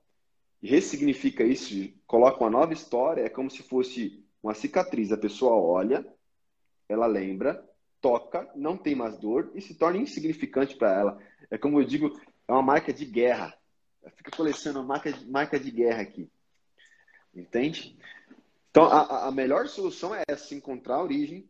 [0.63, 5.13] e ressignifica isso, coloca uma nova história, é como se fosse uma cicatriz.
[5.13, 6.05] A pessoa olha,
[6.89, 7.69] ela lembra,
[8.01, 11.19] toca, não tem mais dor e se torna insignificante para ela.
[11.51, 13.55] É como eu digo, é uma marca de guerra.
[14.17, 16.29] Fica colecionando marca de, marca de guerra aqui.
[17.35, 17.97] Entende?
[18.71, 21.49] Então, a, a melhor solução é essa, encontrar a origem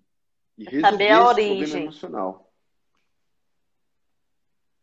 [0.63, 1.83] e resolver Saber a origem.
[1.83, 2.51] emocional.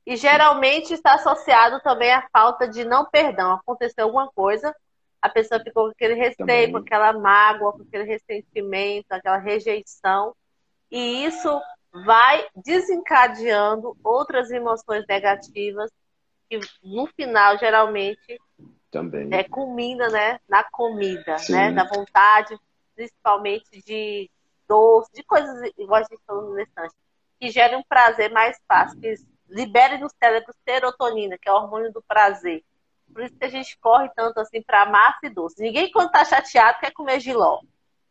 [0.06, 3.54] E geralmente está associado também à falta de não perdão.
[3.54, 4.76] Aconteceu alguma coisa,
[5.22, 10.36] a pessoa ficou com aquele receio, com aquela mágoa, com aquele ressentimento, aquela rejeição.
[10.89, 11.62] E isso
[11.92, 15.92] vai desencadeando outras emoções negativas
[16.50, 18.39] que no final geralmente
[18.92, 21.54] também é culmina né na comida Sim.
[21.54, 22.58] né na vontade
[22.96, 24.30] principalmente de
[24.70, 26.66] doce de coisas igual a gente falou no
[27.40, 29.16] que gerem um prazer mais fácil que
[29.50, 32.64] libere no cérebro serotonina que é o hormônio do prazer
[33.12, 36.24] por isso que a gente corre tanto assim para massa e doce ninguém quando tá
[36.24, 37.60] chateado quer comer giló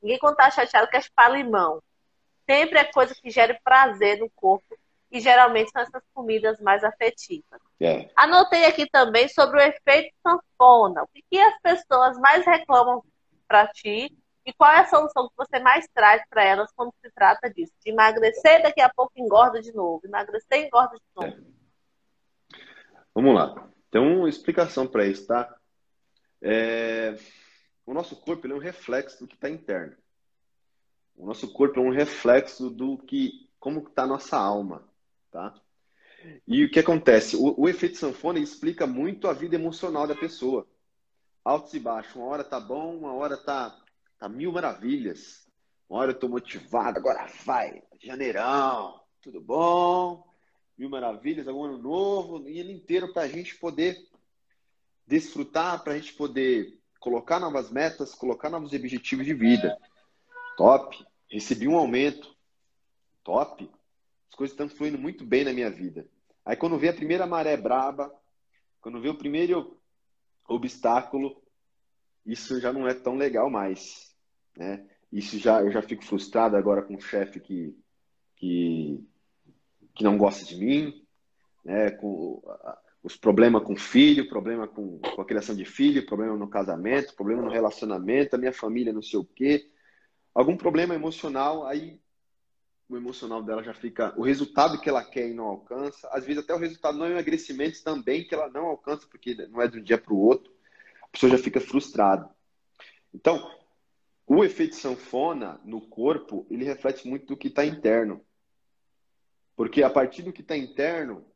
[0.02, 1.80] ninguém quando tá chateado quer chupar limão
[2.44, 4.76] sempre é coisa que gere prazer no corpo
[5.10, 7.60] e geralmente são essas comidas mais afetivas.
[7.80, 8.10] É.
[8.14, 11.02] Anotei aqui também sobre o efeito sanfona.
[11.02, 13.02] O que, que as pessoas mais reclamam
[13.46, 14.14] para ti
[14.48, 17.72] e qual é a solução que você mais traz para elas quando se trata disso?
[17.84, 20.00] De emagrecer, daqui a pouco engorda de novo.
[20.04, 21.28] Emagrecer, engorda de novo.
[21.28, 22.58] É.
[23.14, 23.68] Vamos lá.
[23.90, 25.54] Tem uma explicação para isso, tá?
[26.40, 27.16] É...
[27.84, 29.96] O nosso corpo é um reflexo do que está interno.
[31.16, 34.88] O nosso corpo é um reflexo do que, como está a nossa alma
[35.30, 35.54] tá?
[36.46, 37.36] E o que acontece?
[37.36, 40.66] O, o efeito sanfona explica muito a vida emocional da pessoa.
[41.44, 42.16] Altos e baixos.
[42.16, 43.78] Uma hora tá bom, uma hora tá,
[44.18, 45.46] tá mil maravilhas.
[45.88, 50.26] Uma hora eu tô motivado, agora vai, janeirão, tudo bom?
[50.76, 53.96] Mil maravilhas, é um ano novo, e ele inteiro para a gente poder
[55.06, 59.78] desfrutar, para a gente poder colocar novas metas, colocar novos objetivos de vida.
[60.56, 61.06] Top.
[61.30, 62.36] Recebi um aumento.
[63.24, 63.68] Top
[64.28, 66.06] as coisas estão fluindo muito bem na minha vida.
[66.44, 68.12] Aí quando vem a primeira maré braba,
[68.80, 69.78] quando vem o primeiro
[70.46, 71.42] obstáculo,
[72.28, 74.14] isso já não é tão legal mais,
[74.56, 74.86] né?
[75.10, 77.74] Isso já eu já fico frustrado agora com o chefe que,
[78.36, 79.04] que
[79.94, 81.04] que não gosta de mim,
[81.64, 81.90] né?
[81.90, 82.42] Com
[83.02, 87.42] os problemas com filho, problema com, com a criação de filho, problema no casamento, problema
[87.42, 89.70] no relacionamento, a minha família não sei o quê.
[90.34, 91.98] Algum problema emocional, aí
[92.88, 94.14] o emocional dela já fica.
[94.16, 96.08] O resultado que ela quer e não alcança.
[96.10, 99.60] Às vezes, até o resultado não é emagrecimento também, que ela não alcança, porque não
[99.60, 100.52] é de um dia para o outro.
[101.08, 102.28] A pessoa já fica frustrada.
[103.14, 103.38] Então,
[104.26, 108.24] o efeito sanfona no corpo, ele reflete muito do que está interno.
[109.56, 111.26] Porque a partir do que está interno,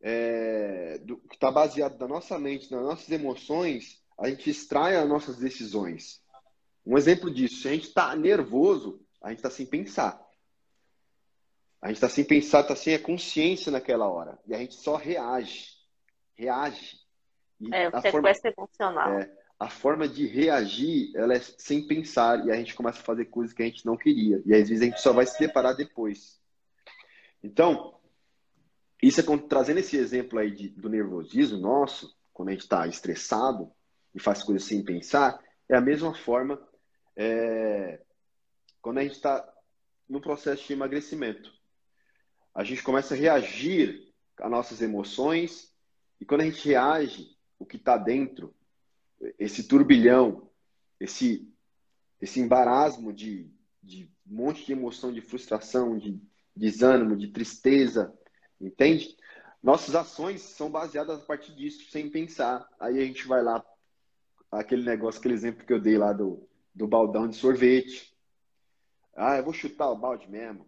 [0.00, 5.08] é, do, que está baseado na nossa mente, nas nossas emoções, a gente extrai as
[5.08, 6.22] nossas decisões.
[6.84, 10.20] Um exemplo disso, se a gente está nervoso, a gente está sem pensar.
[11.80, 14.38] A gente está sem pensar, está sem a consciência naquela hora.
[14.46, 15.68] E a gente só reage.
[16.34, 16.97] Reage.
[17.60, 19.18] E é, o sequestro forma, emocional.
[19.18, 23.24] É, a forma de reagir, ela é sem pensar, e a gente começa a fazer
[23.26, 24.40] coisas que a gente não queria.
[24.46, 26.40] E às vezes a gente só vai se deparar depois.
[27.42, 27.98] Então,
[29.02, 33.72] isso é trazendo esse exemplo aí de, do nervosismo nosso, quando a gente está estressado
[34.14, 36.60] e faz coisas sem pensar, é a mesma forma
[37.16, 38.00] é,
[38.80, 39.46] quando a gente está
[40.08, 41.52] no processo de emagrecimento.
[42.54, 45.72] A gente começa a reagir às nossas emoções
[46.20, 48.54] e quando a gente reage, o que está dentro,
[49.38, 50.48] esse turbilhão,
[51.00, 51.52] esse,
[52.20, 53.50] esse embarasmo de,
[53.82, 56.20] de um monte de emoção, de frustração, de
[56.54, 58.14] desânimo, de tristeza,
[58.60, 59.16] Entende?
[59.62, 62.68] Nossas ações são baseadas a partir disso, sem pensar.
[62.78, 63.64] Aí a gente vai lá,
[64.50, 68.12] aquele negócio, aquele exemplo que eu dei lá do, do baldão de sorvete.
[69.14, 70.66] Ah, eu vou chutar o balde mesmo.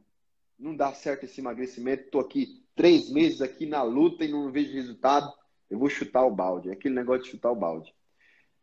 [0.59, 2.05] Não dá certo esse emagrecimento.
[2.05, 5.33] Estou aqui três meses aqui na luta e não vejo resultado.
[5.71, 6.69] Eu vou chutar o balde.
[6.69, 7.95] É aquele negócio de chutar o balde.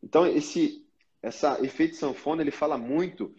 [0.03, 0.85] Então, esse
[1.21, 3.33] essa efeito sanfona, ele fala muito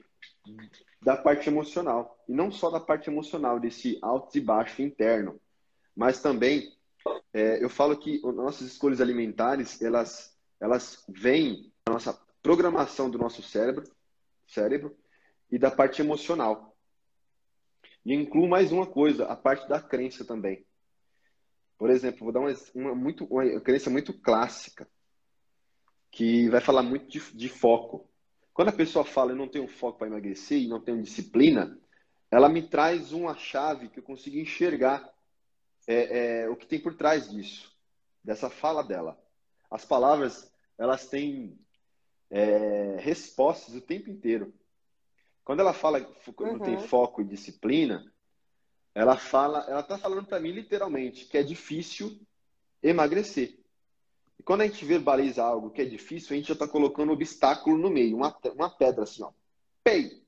[1.02, 2.22] da parte emocional.
[2.28, 5.40] E não só da parte emocional, desse alto e baixo interno.
[5.94, 6.76] Mas também,
[7.33, 13.42] é, eu falo que nossas escolhas alimentares, elas, elas vêm da nossa programação do nosso
[13.42, 13.85] cérebro,
[14.46, 14.96] cérebro
[15.50, 16.76] e da parte emocional.
[18.04, 20.64] E incluo mais uma coisa, a parte da crença também.
[21.79, 24.88] Por exemplo, vou dar uma, uma, muito, uma crença muito clássica,
[26.11, 28.11] que vai falar muito de, de foco.
[28.53, 31.79] Quando a pessoa fala, eu não tenho foco para emagrecer e não tenho disciplina,
[32.31, 35.09] ela me traz uma chave que eu consigo enxergar
[35.87, 37.73] é, é, o que tem por trás disso,
[38.23, 39.17] dessa fala dela.
[39.71, 41.57] As palavras, elas têm
[42.29, 44.53] é, respostas o tempo inteiro.
[45.45, 46.81] Quando ela fala que não tem uhum.
[46.81, 48.12] foco e disciplina,
[48.98, 52.20] ela fala, ela está falando para mim literalmente que é difícil
[52.82, 53.56] emagrecer.
[54.37, 57.12] E quando a gente verbaliza algo que é difícil, a gente já está colocando um
[57.12, 59.30] obstáculo no meio, uma, uma pedra assim, ó.
[59.84, 60.20] Pei!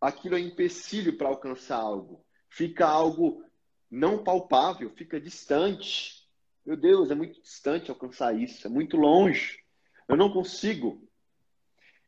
[0.00, 2.24] Aquilo é empecilho para alcançar algo.
[2.48, 3.44] Fica algo
[3.90, 6.26] não palpável, fica distante.
[6.64, 9.62] Meu Deus, é muito distante alcançar isso, é muito longe.
[10.08, 11.06] Eu não consigo.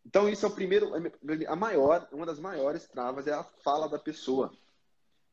[0.07, 0.93] Então, isso é o primeiro,
[1.47, 4.51] a maior, uma das maiores travas é a fala da pessoa.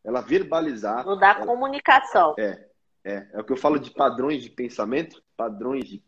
[0.03, 1.03] Ela verbalizar.
[1.17, 2.35] Dá ela, comunicação.
[2.37, 2.67] É,
[3.03, 3.27] é.
[3.33, 6.03] É o que eu falo de padrões de pensamento, padrões de,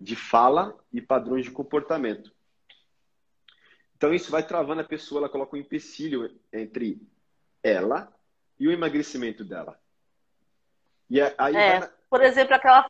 [0.00, 2.32] de fala e padrões de comportamento.
[3.96, 7.00] Então, isso vai travando a pessoa, ela coloca um empecilho entre
[7.62, 8.12] ela
[8.58, 9.78] e o emagrecimento dela.
[11.08, 11.90] E aí é.
[12.10, 12.88] Por exemplo, aquela,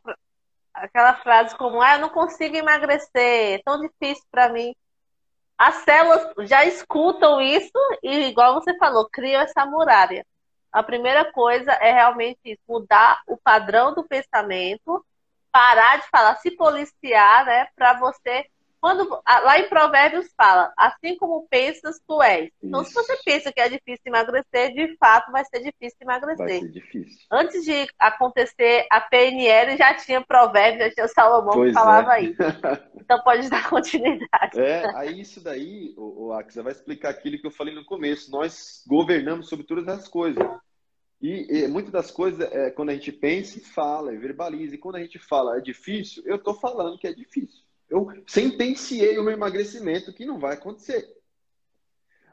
[0.73, 4.73] aquela frase como, ah, eu não consigo emagrecer, é tão difícil para mim.
[5.57, 10.25] As células já escutam isso e, igual você falou, criam essa muralha.
[10.73, 15.05] A primeira coisa é realmente isso, mudar o padrão do pensamento,
[15.51, 18.47] parar de falar, se policiar, né, para você
[18.83, 22.51] quando lá em Provérbios fala, assim como pensas, tu és.
[22.61, 22.91] Então, Isso.
[22.91, 26.45] se você pensa que é difícil emagrecer, de fato vai ser difícil emagrecer.
[26.45, 27.25] Vai ser difícil.
[27.31, 32.23] Antes de acontecer a PNL, já tinha Provérbios, já tinha Salomão pois que falava é.
[32.23, 32.37] isso.
[33.03, 34.57] Então pode dar continuidade.
[34.57, 38.31] É, aí isso daí, o, o Axel, vai explicar aquilo que eu falei no começo.
[38.31, 40.41] Nós governamos sobre todas as coisas.
[41.23, 44.77] E, e muitas das coisas, é, quando a gente pensa e fala, e verbaliza, e
[44.77, 47.63] quando a gente fala é difícil, eu estou falando que é difícil.
[47.89, 51.07] Eu sentenciei o meu emagrecimento que não vai acontecer.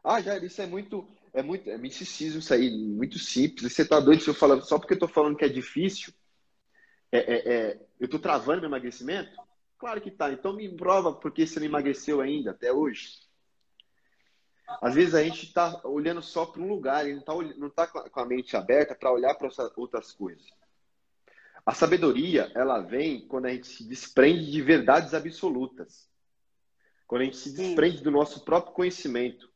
[0.02, 3.72] Ah, já isso é muito, é muito, é misticismo isso aí, muito simples.
[3.72, 6.12] Você tá doido se eu falando só porque eu tô falando que é difícil?
[7.12, 9.30] É, é, é, eu tô travando meu emagrecimento?
[9.78, 10.32] Claro que tá.
[10.32, 13.20] Então me prova porque você não emagreceu ainda até hoje.
[14.80, 17.86] Às vezes a gente está olhando só para um lugar, e não está não tá
[17.86, 20.46] com a mente aberta para olhar para outras coisas.
[21.64, 26.08] A sabedoria, ela vem quando a gente se desprende de verdades absolutas.
[27.06, 29.50] Quando a gente se desprende do nosso próprio conhecimento.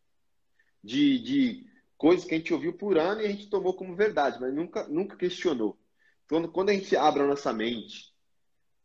[0.82, 1.66] De, de
[1.96, 4.86] coisas que a gente ouviu por ano e a gente tomou como verdade, mas nunca,
[4.86, 5.78] nunca questionou.
[6.28, 8.12] Quando, quando a gente abre a nossa mente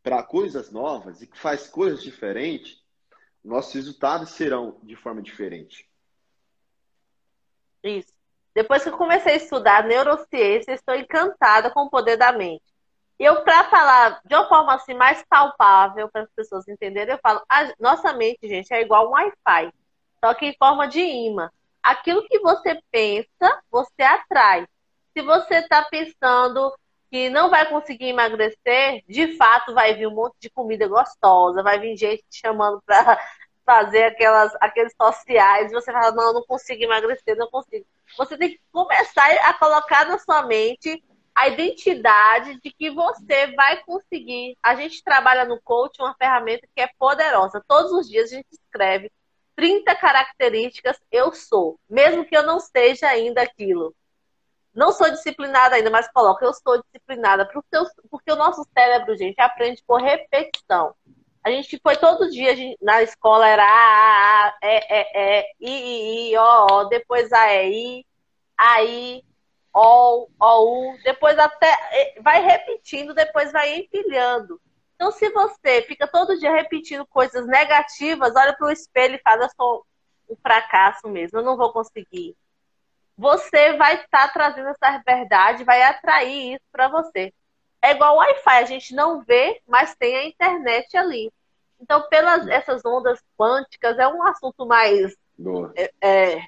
[0.02, 2.82] para coisas novas e que faz coisas diferentes,
[3.44, 5.89] nossos resultados serão de forma diferente.
[7.82, 8.12] Isso.
[8.54, 12.64] Depois que eu comecei a estudar neurociência, estou encantada com o poder da mente.
[13.18, 17.42] Eu, para falar de uma forma assim mais palpável para as pessoas entenderem, eu falo:
[17.48, 19.72] a nossa mente, gente, é igual um Wi-Fi,
[20.24, 21.50] só que em forma de imã.
[21.82, 24.66] Aquilo que você pensa, você atrai.
[25.16, 26.72] Se você está pensando
[27.10, 31.78] que não vai conseguir emagrecer, de fato vai vir um monte de comida gostosa, vai
[31.78, 33.20] vir gente te chamando para
[33.70, 37.86] fazer aquelas, aqueles sociais, você fala, não, não consigo emagrecer, não consigo.
[38.18, 41.00] Você tem que começar a colocar na sua mente
[41.32, 44.58] a identidade de que você vai conseguir.
[44.60, 47.64] A gente trabalha no coach uma ferramenta que é poderosa.
[47.68, 49.08] Todos os dias a gente escreve
[49.54, 53.94] 30 características eu sou, mesmo que eu não seja ainda aquilo.
[54.74, 57.48] Não sou disciplinada ainda, mas coloca eu sou disciplinada,
[58.10, 60.92] porque o nosso cérebro, gente, aprende por repetição.
[61.42, 66.30] A gente foi todo dia gente, na escola, era A, A, E, E, E, I,
[66.30, 68.06] I, I, O, O, depois A, E, I,
[68.56, 69.24] aí,
[69.74, 74.60] O, O, U, depois até vai repetindo, depois vai empilhando.
[74.94, 79.44] Então, se você fica todo dia repetindo coisas negativas, olha para o espelho e fala,
[79.44, 79.86] eu sou
[80.28, 82.36] um fracasso mesmo, eu não vou conseguir.
[83.16, 87.32] Você vai estar tá trazendo essa verdade, vai atrair isso para você.
[87.82, 91.32] É igual Wi-Fi, a gente não vê, mas tem a internet ali.
[91.80, 95.16] Então, pelas essas ondas quânticas, é um assunto mais
[95.74, 96.42] é, é,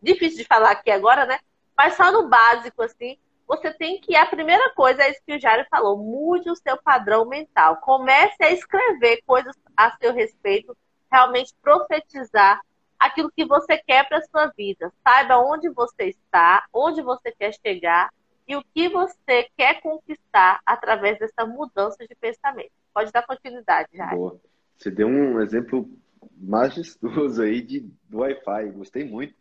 [0.00, 1.40] difícil de falar aqui agora, né?
[1.76, 5.40] Mas só no básico, assim, você tem que, a primeira coisa é isso que o
[5.40, 7.78] Jário falou, mude o seu padrão mental.
[7.78, 10.76] Comece a escrever coisas a seu respeito,
[11.10, 12.60] realmente profetizar
[12.98, 14.92] aquilo que você quer para a sua vida.
[15.02, 18.10] Saiba onde você está, onde você quer chegar
[18.46, 22.70] e o que você quer conquistar através dessa mudança de pensamento.
[22.94, 24.16] Pode dar continuidade, Jário.
[24.16, 24.40] Boa.
[24.76, 25.88] Você deu um exemplo
[26.36, 28.70] majestoso aí de, do Wi-Fi.
[28.72, 29.34] Gostei muito.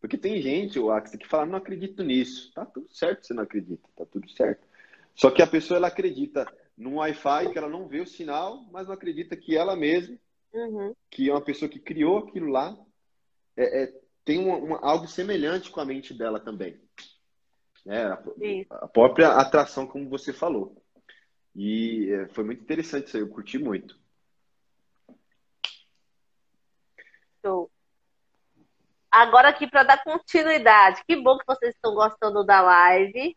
[0.00, 2.52] Porque tem gente, o Axel, que fala, não acredito nisso.
[2.52, 4.66] Tá tudo certo você não acredita, tá tudo certo.
[5.14, 6.46] Só que a pessoa, ela acredita
[6.76, 10.16] num Wi-Fi que ela não vê o sinal, mas não acredita que ela mesma,
[10.52, 10.94] uhum.
[11.10, 12.76] que é uma pessoa que criou aquilo lá,
[13.56, 16.80] é, é tem uma, uma, algo semelhante com a mente dela também.
[17.86, 18.22] É, a,
[18.70, 20.76] a, própria atração, como você falou.
[21.54, 23.98] E é, foi muito interessante isso aí, eu curti muito.
[27.44, 27.70] Show.
[29.10, 31.02] Agora aqui para dar continuidade.
[31.06, 33.36] Que bom que vocês estão gostando da live.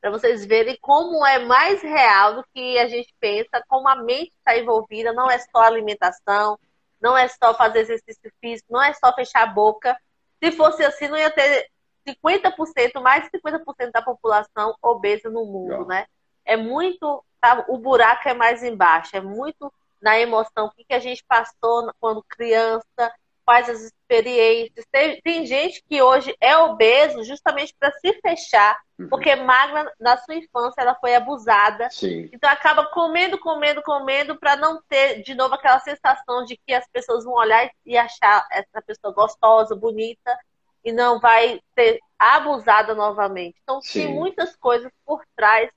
[0.00, 4.32] Para vocês verem como é mais real do que a gente pensa, como a mente
[4.32, 6.58] está envolvida, não é só alimentação,
[7.00, 9.96] não é só fazer exercício físico, não é só fechar a boca.
[10.42, 11.68] Se fosse assim, não ia ter
[12.06, 16.06] 50%, mais de 50% da população obesa no mundo, né?
[16.44, 17.24] É muito.
[17.40, 17.64] Tá?
[17.68, 21.92] O buraco é mais embaixo, é muito na emoção, o que, que a gente passou
[22.00, 23.12] quando criança,
[23.44, 24.84] quais as experiências.
[24.90, 29.08] Tem, tem gente que hoje é obeso justamente para se fechar, uhum.
[29.08, 31.88] porque magra na sua infância ela foi abusada.
[31.90, 32.28] Sim.
[32.32, 36.86] Então acaba comendo, comendo, comendo para não ter de novo aquela sensação de que as
[36.88, 40.36] pessoas vão olhar e achar essa pessoa gostosa, bonita
[40.84, 43.56] e não vai ser abusada novamente.
[43.62, 44.06] Então Sim.
[44.06, 45.70] tem muitas coisas por trás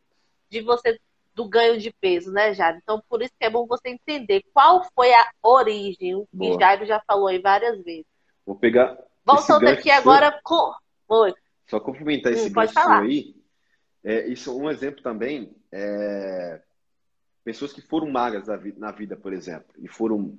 [0.50, 1.00] de você
[1.34, 2.80] do ganho de peso, né, Jairo?
[2.82, 6.86] Então, por isso que é bom você entender qual foi a origem, o que Jairo
[6.86, 8.06] já falou aí várias vezes.
[8.46, 8.98] Vou pegar.
[9.26, 10.74] Voltando aqui agora com.
[11.10, 11.34] Oi.
[11.68, 12.54] Só complementar esse hum,
[13.02, 13.36] aí.
[14.04, 15.56] É, isso é um exemplo também.
[15.72, 16.62] É,
[17.44, 18.48] pessoas que foram magras
[18.78, 20.38] na vida, por exemplo, e foram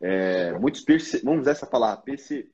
[0.00, 0.84] é, muitos,
[1.24, 2.04] vamos usar essa palavra,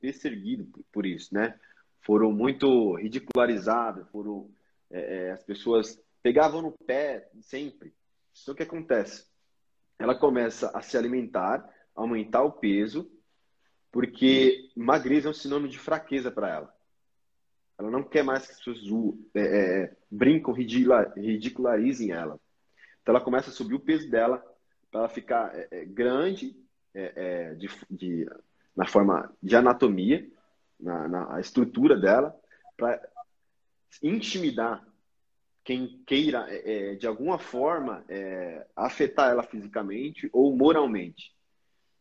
[0.01, 1.59] perseguidos por isso, né?
[2.01, 4.51] Foram muito ridicularizados, foram
[4.91, 7.95] é, é, as pessoas pegavam no pé sempre.
[8.43, 9.27] Então o que acontece?
[9.99, 13.11] Ela começa a se alimentar, aumentar o peso,
[13.93, 16.75] porque magreza é um sinônimo de fraqueza para ela.
[17.79, 18.81] Ela não quer mais que as pessoas
[19.35, 19.41] é,
[19.83, 22.41] é, brincam, ridicularizem ela.
[23.03, 24.45] Então ela começa a subir o peso dela
[24.91, 26.57] para ficar é, é grande
[26.95, 28.31] é, é, de, de,
[28.77, 30.27] na forma de anatomia,
[30.79, 32.35] na, na estrutura dela,
[32.77, 33.01] para
[34.03, 34.87] intimidar
[35.65, 41.35] quem queira, é, é, de alguma forma, é, afetar ela fisicamente ou moralmente.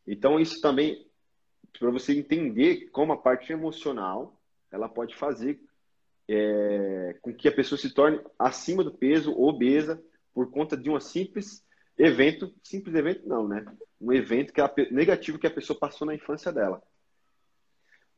[0.05, 1.07] Então, isso também,
[1.79, 4.37] para você entender como a parte emocional,
[4.69, 5.61] ela pode fazer
[6.27, 10.01] é, com que a pessoa se torne acima do peso, obesa,
[10.33, 11.65] por conta de um simples
[11.97, 13.63] evento, simples evento não, né?
[14.03, 16.81] Um evento que a, negativo que a pessoa passou na infância dela.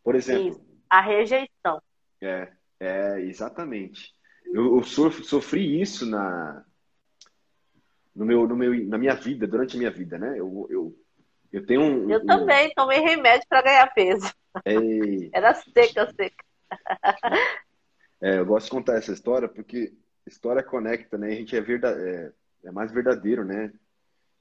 [0.04, 0.50] Por exemplo.
[0.50, 1.82] Isso, a rejeição.
[2.22, 4.14] É, é exatamente.
[4.46, 6.66] Eu, eu sofri isso na,
[8.16, 10.40] no meu, no meu, na minha vida, durante a minha vida, né?
[10.40, 10.98] Eu, eu,
[11.52, 12.10] eu tenho um.
[12.10, 12.26] Eu um...
[12.26, 14.34] também tomei remédio para ganhar peso.
[14.66, 15.30] Ei.
[15.34, 16.46] Era seca, seca.
[18.22, 19.94] É, eu gosto de contar essa história porque
[20.26, 21.28] história conecta, né?
[21.28, 22.32] A gente é, verdade, é,
[22.64, 23.72] é mais verdadeiro, né?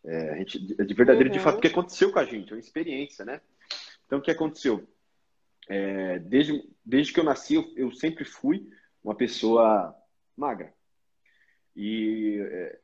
[0.04, 1.36] É, a gente de verdadeiro uhum.
[1.36, 3.40] de fato o que aconteceu com a gente, é uma experiência, né?
[4.06, 4.86] Então o que aconteceu?
[5.68, 8.68] É, desde, desde que eu nasci, eu, eu sempre fui
[9.02, 9.96] uma pessoa
[10.36, 10.72] magra.
[11.74, 12.78] E é,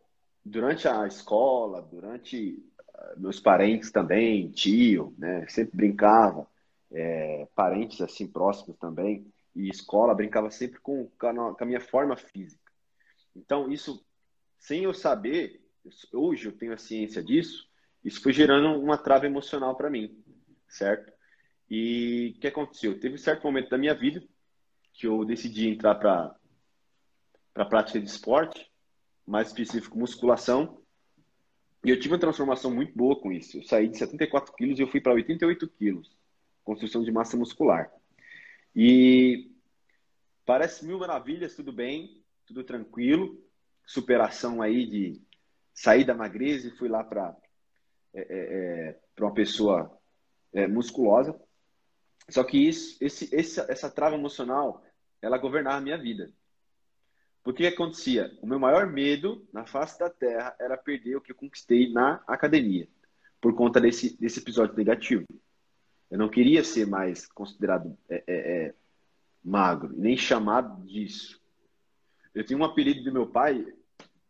[0.44, 2.58] durante a escola, durante
[2.94, 6.46] ah, meus parentes também, tio, né, sempre brincava,
[6.90, 12.70] é, parentes assim próximos também, e escola brincava sempre com, com a minha forma física.
[13.34, 14.04] Então, isso,
[14.58, 15.59] sem eu saber,
[16.12, 17.68] hoje eu tenho a ciência disso,
[18.05, 20.16] isso foi gerando uma trava emocional para mim,
[20.68, 21.12] certo?
[21.68, 22.99] E o que aconteceu?
[22.99, 24.22] Teve um certo momento da minha vida
[24.93, 26.34] que eu decidi entrar para
[27.55, 28.70] a prática de esporte,
[29.26, 30.80] mais específico musculação,
[31.84, 33.59] e eu tive uma transformação muito boa com isso.
[33.59, 36.11] Eu saí de 74 quilos e eu fui para 88 quilos,
[36.64, 37.91] construção de massa muscular.
[38.74, 39.51] E
[40.45, 43.43] parece mil maravilhas, tudo bem, tudo tranquilo,
[43.86, 45.22] superação aí de
[45.72, 47.36] sair da magreza e fui lá para
[48.12, 49.98] é, é, é uma pessoa
[50.52, 51.38] é, musculosa.
[52.28, 54.84] Só que isso, esse, essa, essa trava emocional,
[55.20, 56.32] ela governava a minha vida.
[57.42, 58.36] Porque que acontecia?
[58.42, 62.22] O meu maior medo na face da Terra era perder o que eu conquistei na
[62.26, 62.86] academia,
[63.40, 65.24] por conta desse, desse episódio negativo.
[66.10, 68.74] Eu não queria ser mais considerado é, é, é,
[69.42, 71.40] magro, nem chamado disso.
[72.34, 73.66] Eu tenho um apelido do meu pai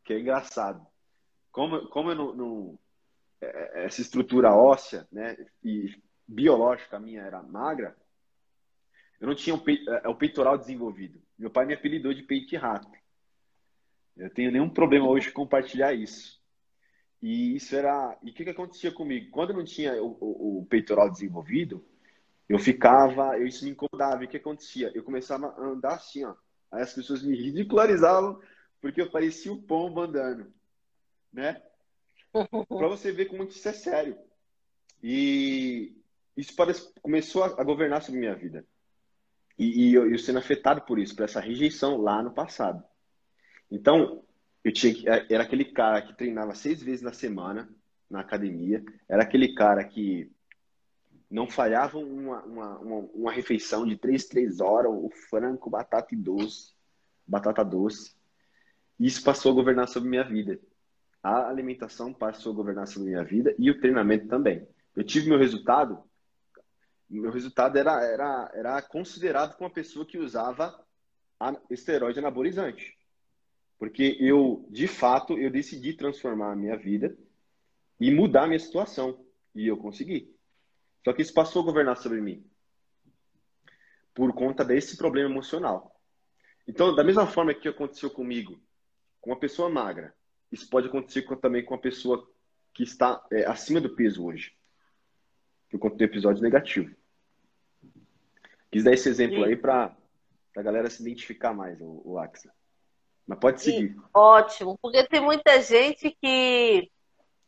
[0.05, 0.87] que é engraçado.
[1.53, 2.79] Como, como eu não, não
[3.41, 5.95] é, é, essa estrutura óssea, né, e
[6.27, 7.97] biológica minha era magra,
[9.21, 11.21] eu não tinha o, é, o peitoral desenvolvido.
[11.39, 12.91] Meu pai me apelidou de peito rato.
[14.17, 16.41] Eu tenho nenhum problema hoje compartilhar isso.
[17.23, 18.19] E isso era.
[18.23, 19.31] E o que, que acontecia comigo?
[19.31, 21.85] Quando eu não tinha o, o, o, peitoral desenvolvido,
[22.49, 23.39] eu ficava.
[23.39, 24.23] Eu, isso me incomodava.
[24.23, 24.91] E o que acontecia?
[24.95, 26.35] Eu começava a andar assim, ó.
[26.71, 28.41] Aí as pessoas me ridicularizavam
[28.81, 30.53] porque eu parecia o pombo andando.
[31.33, 31.61] Né?
[32.69, 34.17] para você ver como isso é sério.
[35.03, 35.97] E
[36.37, 38.65] isso parece, começou a, a governar sobre minha vida.
[39.59, 42.83] E, e eu, eu, sendo afetado por isso, por essa rejeição lá no passado.
[43.71, 44.25] Então,
[44.65, 47.69] eu tinha era aquele cara que treinava seis vezes na semana
[48.09, 50.29] na academia, era aquele cara que
[51.31, 56.17] não falhava uma, uma, uma, uma refeição de três, três horas, o frango, batata e
[56.17, 56.75] doce,
[57.25, 58.17] batata doce.
[58.99, 60.59] Isso passou a governar sobre minha vida
[61.23, 64.67] a alimentação passou a governar sobre minha vida e o treinamento também.
[64.97, 66.03] Eu tive meu resultado,
[67.09, 70.85] meu resultado era, era, era considerado como uma pessoa que usava
[71.71, 72.97] esteroide anabolizante.
[73.79, 77.17] Porque eu, de fato, eu decidi transformar a minha vida
[77.99, 79.25] e mudar a minha situação.
[79.55, 80.37] E eu consegui.
[81.03, 82.45] Só que isso passou a governar sobre mim.
[84.15, 85.99] Por conta desse problema emocional.
[86.69, 88.61] Então, da mesma forma que aconteceu comigo,
[89.21, 90.15] com uma pessoa magra,
[90.51, 92.29] isso pode acontecer também com a pessoa
[92.73, 94.53] que está é, acima do peso hoje,
[95.71, 96.95] por conta do episódio negativo.
[98.71, 99.97] Quis dar esse exemplo aí para
[100.57, 102.53] a galera se identificar mais, o, o Axa.
[103.27, 103.97] Mas pode seguir.
[104.13, 106.91] Ótimo, porque tem muita gente que,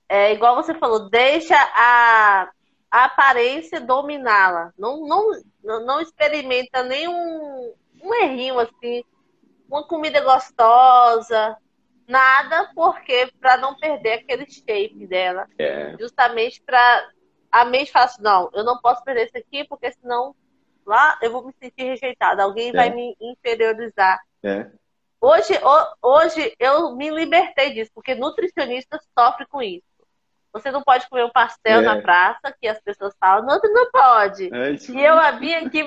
[0.09, 2.51] é, igual você falou, deixa a,
[2.91, 4.73] a aparência dominá-la.
[4.79, 5.31] Não, não,
[5.63, 9.05] não experimenta nenhum um errinho assim,
[9.69, 11.57] uma comida gostosa,
[12.07, 15.47] nada porque para não perder aquele shape dela.
[15.59, 15.97] É.
[15.99, 17.11] Justamente para
[17.51, 20.35] a mente falar assim, não, eu não posso perder isso aqui porque senão
[20.87, 22.73] lá eu vou me sentir rejeitada, alguém é.
[22.73, 24.21] vai me inferiorizar.
[24.43, 24.67] É.
[25.21, 25.55] Hoje,
[26.03, 29.85] hoje eu me libertei disso, porque nutricionista sofre com isso.
[30.53, 31.83] Você não pode comer um pastel é.
[31.83, 34.51] na praça, que as pessoas falam, não, não pode.
[34.53, 35.83] É e eu vim aqui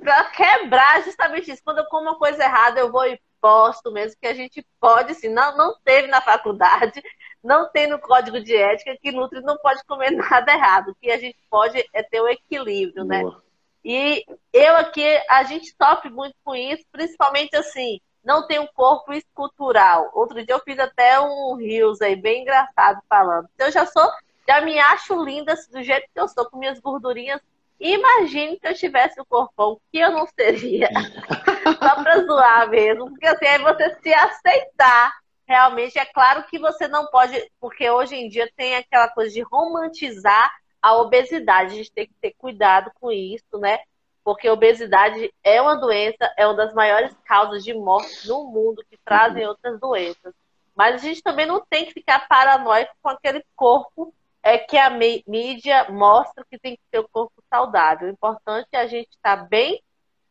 [0.00, 1.62] para quebrar justamente isso.
[1.62, 5.12] Quando eu como uma coisa errada, eu vou e posto mesmo, que a gente pode,
[5.12, 7.02] assim, não, não teve na faculdade,
[7.42, 10.90] não tem no código de ética que Nutri não pode comer nada errado.
[10.90, 13.22] O que a gente pode é ter o equilíbrio, né?
[13.22, 13.42] Boa.
[13.84, 19.12] E eu aqui, a gente sofre muito com isso, principalmente assim, não tem um corpo
[19.12, 20.10] escultural.
[20.12, 23.48] Outro dia eu fiz até um rios aí, bem engraçado falando.
[23.54, 24.06] Então, eu já sou,
[24.46, 27.40] já me acho linda do jeito que eu sou, com minhas gordurinhas
[27.80, 30.90] Imagine se eu tivesse o corpão, que eu não seria.
[31.82, 33.08] Só pra zoar mesmo.
[33.08, 35.18] Porque assim, é você se aceitar.
[35.48, 39.40] Realmente, é claro que você não pode, porque hoje em dia tem aquela coisa de
[39.40, 41.72] romantizar a obesidade.
[41.72, 43.80] A gente tem que ter cuidado com isso, né?
[44.22, 48.84] Porque a obesidade é uma doença, é uma das maiores causas de morte no mundo
[48.88, 50.34] que trazem outras doenças.
[50.76, 54.90] Mas a gente também não tem que ficar paranoico com aquele corpo é que a
[54.90, 58.08] mídia mostra que tem que ter o corpo saudável.
[58.08, 59.82] O importante é a gente estar bem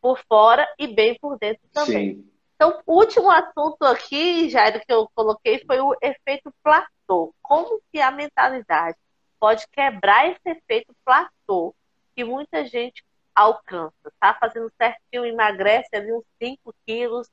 [0.01, 2.15] por fora e bem por dentro também.
[2.15, 2.31] Sim.
[2.55, 7.33] Então, o último assunto aqui, Jairo, que eu coloquei foi o efeito platô.
[7.41, 8.97] Como que a mentalidade
[9.39, 11.73] pode quebrar esse efeito platô
[12.15, 13.03] que muita gente
[13.33, 14.33] alcança, tá?
[14.33, 17.29] Fazendo certinho, emagrece ali uns 5 quilos,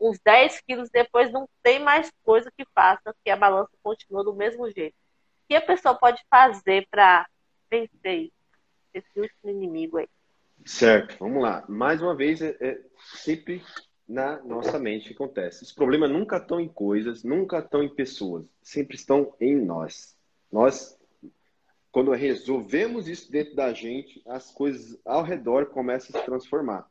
[0.00, 4.32] uns 10 quilos, depois não tem mais coisa que faça, que a balança continua do
[4.32, 4.94] mesmo jeito
[5.50, 7.26] que a pessoa pode fazer para
[7.68, 8.30] vencer
[8.94, 10.08] esse último inimigo aí?
[10.64, 11.64] Certo, vamos lá.
[11.68, 12.80] Mais uma vez, é, é
[13.16, 13.60] sempre
[14.08, 15.64] na nossa mente acontece.
[15.64, 20.16] Os problemas nunca estão em coisas, nunca estão em pessoas, sempre estão em nós.
[20.52, 20.96] Nós,
[21.90, 26.88] quando resolvemos isso dentro da gente, as coisas ao redor começam a se transformar.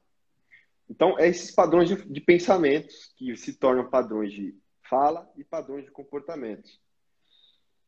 [0.90, 5.86] Então, é esses padrões de, de pensamentos que se tornam padrões de fala e padrões
[5.86, 6.78] de comportamentos.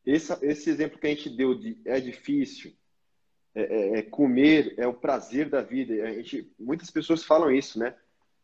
[0.04, 2.74] Esse, esse exemplo que a gente deu de é difícil,
[3.54, 5.94] é, é, é comer é o prazer da vida.
[6.04, 7.94] A gente, muitas pessoas falam isso, né?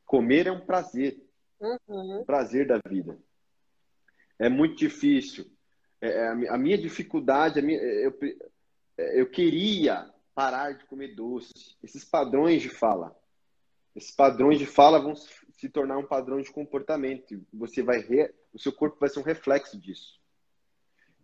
[0.05, 1.21] Comer é um prazer,
[1.61, 2.21] uhum.
[2.21, 3.19] um prazer da vida.
[4.39, 5.51] É muito difícil.
[6.01, 8.17] É, é a, minha dificuldade, a minha, eu,
[8.97, 11.77] eu queria parar de comer doce.
[11.83, 13.17] Esses padrões de fala,
[13.97, 17.45] esses padrões de fala vão se tornar um padrão de comportamento.
[17.53, 18.33] Você vai re...
[18.53, 20.18] o seu corpo vai ser um reflexo disso.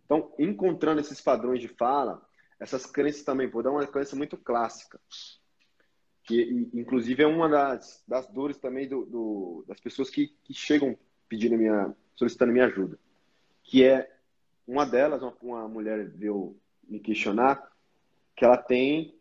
[0.05, 2.23] Então, encontrando esses padrões de fala,
[2.61, 5.01] essas crenças também, vou dar uma crença muito clássica,
[6.23, 10.97] que inclusive é uma das, das dores também do, do das pessoas que, que chegam
[11.29, 12.99] pedindo minha, solicitando minha ajuda,
[13.63, 14.11] que é
[14.67, 16.57] uma delas, uma, uma mulher veio
[16.89, 17.71] me questionar,
[18.37, 19.15] que ela tem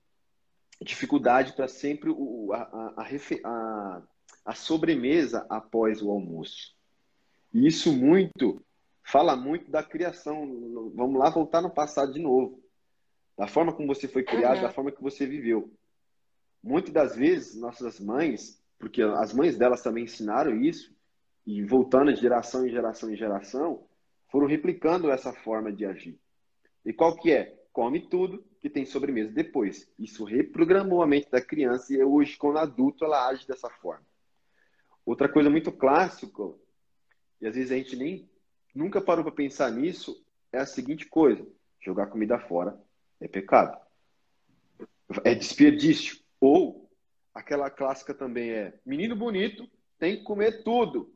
[0.81, 2.61] dificuldade para sempre o, a,
[2.97, 3.07] a,
[3.45, 4.01] a,
[4.45, 6.75] a, sobremesa após o almoço.
[7.53, 8.61] E isso muito
[9.03, 10.91] fala muito da criação.
[10.95, 12.63] Vamos lá voltar no passado de novo.
[13.37, 14.63] Da forma como você foi criado, uhum.
[14.63, 15.71] da forma que você viveu.
[16.63, 20.95] Muitas das vezes, nossas mães, porque as mães delas também ensinaram isso,
[21.45, 23.85] e voltando de geração em geração em geração,
[24.31, 26.17] foram replicando essa forma de agir.
[26.85, 27.59] E qual que é?
[27.73, 29.91] Come tudo que tem sobremesa depois.
[29.99, 34.05] Isso reprogramou a mente da criança e hoje, quando adulto, ela age dessa forma.
[35.05, 36.43] Outra coisa muito clássica,
[37.41, 38.29] e às vezes a gente nem
[38.73, 41.45] nunca parou para pensar nisso, é a seguinte coisa:
[41.81, 42.77] jogar comida fora
[43.19, 43.77] é pecado.
[45.23, 46.17] É desperdício.
[46.39, 46.89] Ou
[47.33, 49.69] aquela clássica também é: menino bonito
[49.99, 51.13] tem que comer tudo.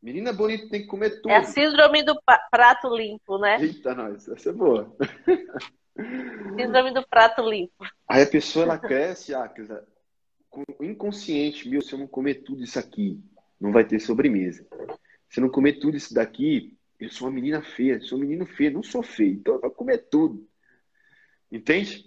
[0.00, 1.30] Menina bonita tem que comer tudo.
[1.30, 2.16] É a síndrome do
[2.50, 3.60] prato limpo, né?
[3.60, 4.94] Eita, nós, essa é boa.
[6.56, 7.84] Síndrome do prato limpo.
[8.08, 9.52] Aí a pessoa ela cresce, ah,
[10.80, 13.20] inconsciente, meu, se eu não comer tudo isso aqui,
[13.60, 14.64] não vai ter sobremesa.
[15.28, 18.44] Se eu não comer tudo isso daqui, eu sou uma menina feia, sou um menino
[18.44, 20.48] feio, não sou feio, então eu vou comer tudo.
[21.50, 22.04] Entende?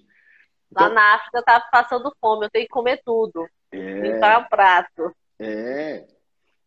[0.71, 3.47] Então, Lá na África eu tava passando fome, eu tenho que comer tudo.
[3.71, 4.01] É...
[4.01, 5.15] Limpar o prato.
[5.39, 6.07] É.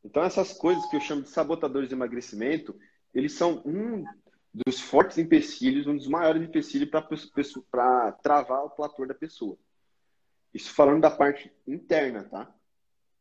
[0.03, 2.79] Então essas coisas que eu chamo de sabotadores de emagrecimento,
[3.15, 4.05] eles são um
[4.53, 6.89] dos fortes empecilhos, um dos maiores empecilhos
[7.71, 9.57] para travar o platô da pessoa.
[10.53, 12.55] Isso falando da parte interna, tá?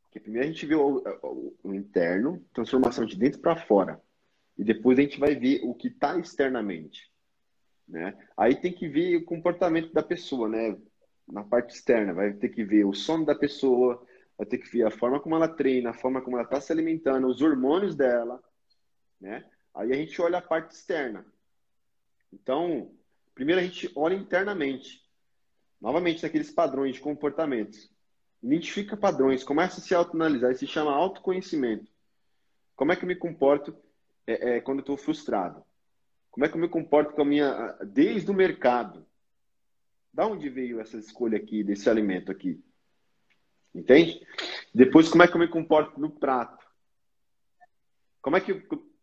[0.04, 4.00] Porque primeiro a gente vê o, o, o interno, transformação de dentro para fora.
[4.58, 7.12] E depois a gente vai ver o que está externamente.
[7.88, 8.18] Né?
[8.38, 10.78] Aí tem que ver o comportamento da pessoa, né?
[11.28, 14.06] Na parte externa, vai ter que ver o sono da pessoa,
[14.38, 16.72] vai ter que ver a forma como ela treina, a forma como ela está se
[16.72, 18.44] alimentando, os hormônios dela,
[19.20, 19.46] né?
[19.74, 21.26] Aí a gente olha a parte externa.
[22.32, 22.92] Então,
[23.34, 25.02] primeiro a gente olha internamente.
[25.80, 27.92] Novamente, naqueles padrões de comportamentos.
[28.42, 31.92] Identifica padrões, começa a se autoanalisar, isso se chama autoconhecimento.
[32.76, 33.76] Como é que eu me comporto
[34.28, 35.64] é, é, quando eu estou frustrado?
[36.32, 37.74] Como é que eu me comporto com a minha.
[37.84, 39.06] Desde o mercado.
[40.12, 42.64] Da onde veio essa escolha aqui, desse alimento aqui?
[43.74, 44.26] Entende?
[44.74, 46.66] Depois, como é que eu me comporto no prato?
[48.22, 48.52] Como é que.
[48.52, 48.94] Eu...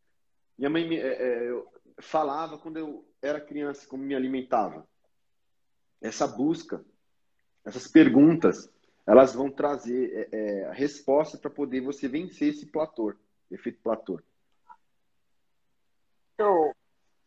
[0.57, 1.63] Minha mãe me, é, é
[2.01, 4.87] falava quando eu era criança, como me alimentava.
[6.01, 6.85] Essa busca,
[7.65, 8.71] essas perguntas,
[9.07, 13.15] elas vão trazer é, é, a resposta para poder você vencer esse platô,
[13.51, 14.21] efeito platô.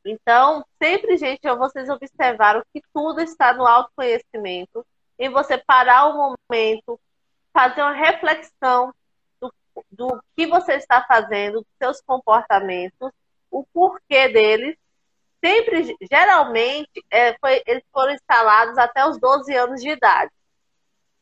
[0.06, 4.86] Então, sempre, gente, vocês observaram que tudo está no autoconhecimento,
[5.18, 7.00] em você parar o momento,
[7.54, 8.94] fazer uma reflexão
[9.40, 9.54] do,
[9.90, 13.12] do que você está fazendo, dos seus comportamentos,
[13.50, 14.76] o porquê deles.
[15.44, 20.32] Sempre, geralmente, é, foi, eles foram instalados até os 12 anos de idade.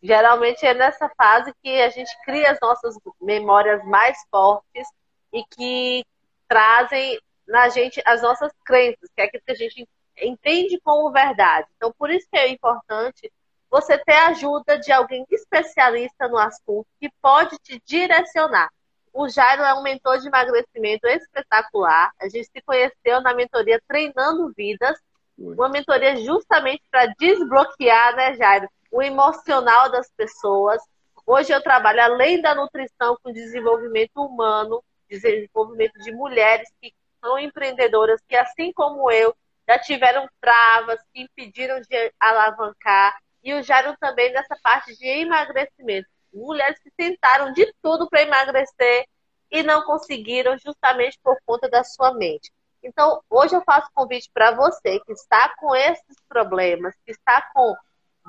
[0.02, 4.88] Geralmente é nessa fase que a gente cria as nossas memórias mais fortes
[5.32, 6.06] e que
[6.48, 7.20] trazem
[7.52, 9.88] na gente as nossas crenças, que é aquilo que a gente
[10.18, 11.68] entende como verdade.
[11.76, 13.32] Então, por isso que é importante
[13.70, 18.70] você ter a ajuda de alguém especialista no assunto que pode te direcionar.
[19.14, 22.12] O Jairo é um mentor de emagrecimento espetacular.
[22.20, 24.98] A gente se conheceu na mentoria Treinando Vidas,
[25.38, 30.82] uma mentoria justamente para desbloquear, né, Jairo, o emocional das pessoas.
[31.26, 38.20] Hoje eu trabalho além da nutrição com desenvolvimento humano, desenvolvimento de mulheres que são empreendedoras
[38.28, 39.36] que, assim como eu,
[39.68, 43.18] já tiveram travas que impediram de alavancar.
[43.44, 46.08] E Jairo também nessa parte de emagrecimento.
[46.34, 49.06] mulheres que tentaram de tudo para emagrecer
[49.50, 52.52] e não conseguiram justamente por conta da sua mente.
[52.84, 57.76] Então, hoje eu faço convite para você que está com esses problemas, que está com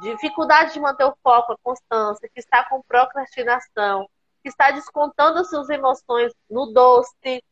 [0.00, 4.08] dificuldade de manter o foco, a constância, que está com procrastinação,
[4.42, 7.42] que está descontando as suas emoções no doce,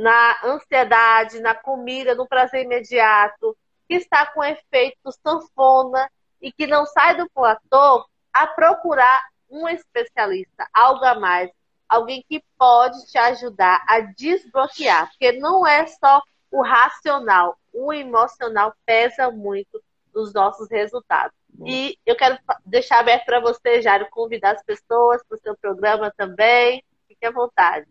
[0.00, 3.54] na ansiedade, na comida, no prazer imediato,
[3.86, 10.66] que está com efeito sanfona e que não sai do platô, a procurar um especialista,
[10.72, 11.50] algo a mais,
[11.86, 18.72] alguém que pode te ajudar a desbloquear, porque não é só o racional, o emocional
[18.86, 19.82] pesa muito
[20.14, 21.36] nos nossos resultados.
[21.62, 26.10] E eu quero deixar aberto para você, Jário, convidar as pessoas para o seu programa
[26.16, 26.82] também.
[27.06, 27.86] Fique à vontade.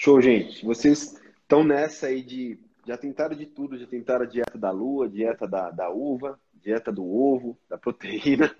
[0.00, 0.64] Show, gente.
[0.64, 2.56] Vocês estão nessa aí de.
[2.86, 6.92] Já tentaram de tudo, já tentaram a dieta da lua, dieta da, da uva, dieta
[6.92, 8.54] do ovo, da proteína.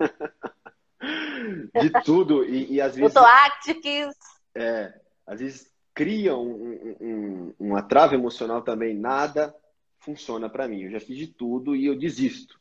[1.81, 2.43] de tudo.
[2.43, 3.13] E, e às vezes.
[3.13, 4.17] Protoactics.
[4.53, 4.93] É,
[5.25, 9.55] às vezes cria um, um, uma trava emocional também, nada
[9.99, 10.83] funciona para mim.
[10.83, 12.59] Eu já fiz de tudo e eu desisto.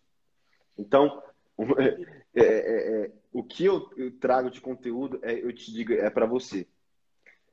[0.78, 1.20] Então,
[2.32, 6.08] é, é, é, o que eu, eu, trago de conteúdo, é, eu te digo, é
[6.08, 6.64] para você.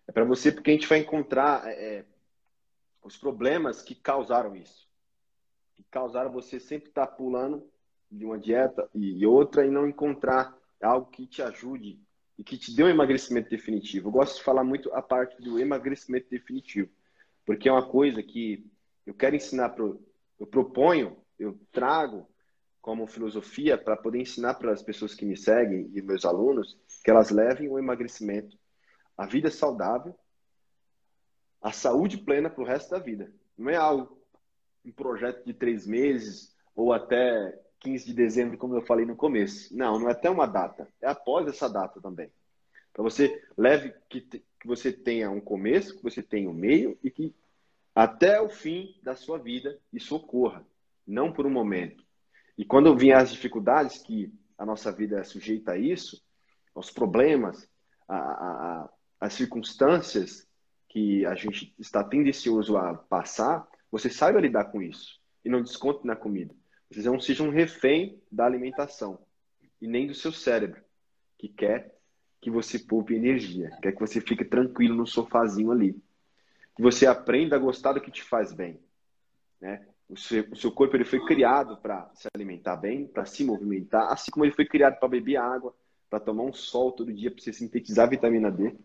[0.07, 2.05] É para você porque a gente vai encontrar é, é,
[3.03, 4.87] os problemas que causaram isso.
[5.75, 7.67] Que causaram você sempre estar tá pulando
[8.09, 11.99] de uma dieta e outra e não encontrar algo que te ajude
[12.37, 14.07] e que te dê um emagrecimento definitivo.
[14.07, 16.89] Eu gosto de falar muito a parte do emagrecimento definitivo,
[17.45, 18.65] porque é uma coisa que
[19.05, 20.01] eu quero ensinar pro,
[20.39, 22.27] eu proponho, eu trago
[22.81, 27.09] como filosofia para poder ensinar para as pessoas que me seguem e meus alunos que
[27.09, 28.57] elas levem o emagrecimento,
[29.17, 30.15] a vida saudável,
[31.61, 33.31] a saúde plena para o resto da vida.
[33.57, 34.17] Não é algo
[34.83, 39.75] um projeto de três meses ou até 15 de dezembro, como eu falei no começo.
[39.75, 42.31] Não, não é até uma data, é após essa data também.
[42.93, 47.09] Para você leve que, que você tenha um começo, que você tenha um meio e
[47.09, 47.35] que
[47.93, 50.65] até o fim da sua vida isso ocorra,
[51.05, 52.03] não por um momento.
[52.57, 56.21] E quando vier as dificuldades que a nossa vida é sujeita a isso,
[56.73, 57.69] os problemas,
[58.07, 58.89] a, a,
[59.25, 60.47] as circunstâncias
[60.87, 66.05] que a gente está tendencioso a passar, você saiba lidar com isso e não desconte
[66.05, 66.53] na comida.
[66.89, 69.19] Vocês não sejam refém da alimentação
[69.81, 70.81] e nem do seu cérebro,
[71.37, 71.95] que quer
[72.39, 75.93] que você poupe energia, quer que você fique tranquilo no sofazinho ali.
[76.75, 78.79] Que você aprenda a gostar do que te faz bem.
[79.59, 79.85] Né?
[80.07, 84.11] O, seu, o seu corpo ele foi criado para se alimentar bem, para se movimentar,
[84.11, 85.75] assim como ele foi criado para beber água,
[86.09, 88.75] para tomar um sol todo dia, para você sintetizar vitamina D.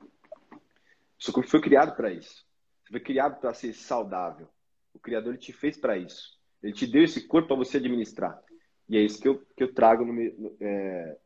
[1.20, 2.46] Seu corpo foi criado para isso.
[2.82, 4.48] Você foi criado para ser saudável.
[4.94, 6.38] O Criador te fez para isso.
[6.62, 8.42] Ele te deu esse corpo para você administrar.
[8.88, 11.18] E é isso que eu, que eu trago no, é,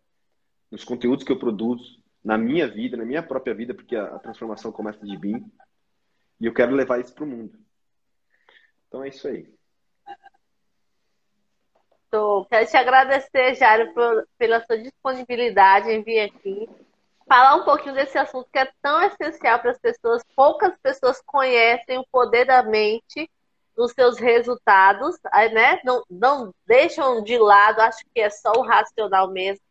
[0.71, 4.19] nos conteúdos que eu produzo, na minha vida, na minha própria vida, porque a, a
[4.19, 5.51] transformação começa de mim.
[6.41, 7.57] E eu quero levar isso para o mundo.
[8.89, 9.49] Então é isso aí.
[12.49, 16.69] Quero te agradecer, por, pela sua disponibilidade em vir aqui
[17.27, 20.23] falar um pouquinho desse assunto que é tão essencial para as pessoas.
[20.37, 23.31] Poucas pessoas conhecem o poder da mente
[23.77, 25.17] nos seus resultados,
[25.53, 25.81] né?
[25.85, 29.65] Não, não deixam de lado, acho que é só o racional mesmo.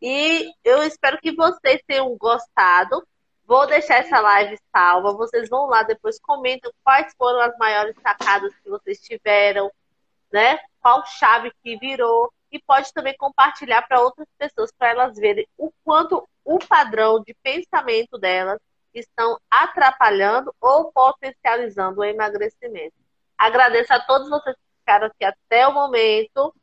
[0.00, 3.06] E eu espero que vocês tenham gostado.
[3.44, 5.12] Vou deixar essa live salva.
[5.12, 9.70] Vocês vão lá depois, comentam quais foram as maiores sacadas que vocês tiveram,
[10.32, 10.58] né?
[10.80, 12.32] Qual chave que virou.
[12.50, 17.34] E pode também compartilhar para outras pessoas, para elas verem o quanto o padrão de
[17.42, 18.58] pensamento delas
[18.94, 22.94] estão atrapalhando ou potencializando o emagrecimento.
[23.38, 26.54] Agradeço a todos vocês que ficaram aqui até o momento.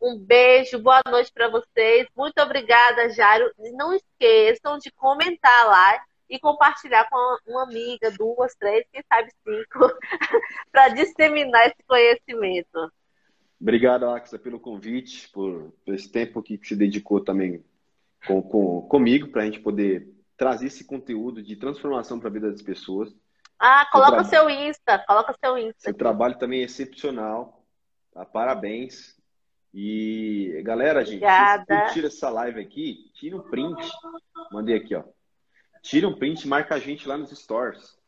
[0.00, 2.06] Um beijo, boa noite para vocês.
[2.16, 3.52] Muito obrigada, Jário.
[3.72, 9.98] Não esqueçam de comentar lá e compartilhar com uma amiga, duas, três, quem sabe cinco,
[10.72, 12.92] para disseminar esse conhecimento.
[13.60, 17.64] Obrigado, Axa, pelo convite, por, esse tempo que se dedicou também
[18.26, 22.50] com, com comigo, para a gente poder trazer esse conteúdo de transformação para a vida
[22.50, 23.14] das pessoas.
[23.58, 25.80] Ah, coloca o seu Insta, coloca seu Insta.
[25.80, 27.64] Seu trabalho também é excepcional.
[28.12, 28.24] Tá?
[28.24, 29.14] Parabéns.
[29.72, 31.24] E galera, gente,
[31.92, 33.90] tira essa live aqui, tira um print.
[34.52, 35.02] Mandei aqui, ó.
[35.82, 37.98] Tira um print, marca a gente lá nos stores.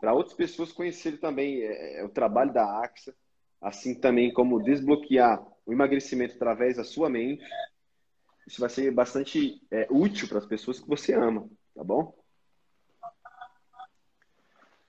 [0.00, 3.14] Para outras pessoas conhecerem também é, é, o trabalho da AXA,
[3.60, 7.44] assim também como desbloquear o emagrecimento através da sua mente.
[8.46, 12.14] Isso vai ser bastante é, útil para as pessoas que você ama, tá bom?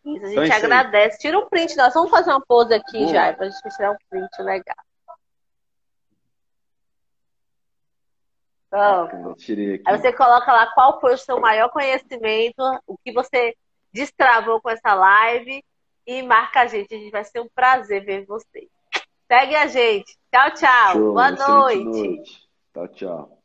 [0.06, 1.20] Isso, a então gente então, agradece.
[1.20, 3.98] Tira um print, nós vamos fazer uma pose aqui já, para a gente tirar um
[4.10, 4.76] print legal.
[8.70, 9.42] Vamos.
[9.86, 13.56] Aí você coloca lá qual foi o seu maior conhecimento, o que você
[13.94, 15.64] destravou com essa live
[16.06, 16.94] e marca a gente.
[16.94, 18.68] A gente vai ser um prazer ver você.
[19.28, 20.14] Segue a gente.
[20.32, 20.92] Tchau, tchau.
[20.92, 21.84] Show, Boa noite.
[21.84, 22.50] noite.
[22.74, 23.45] Tchau, tchau.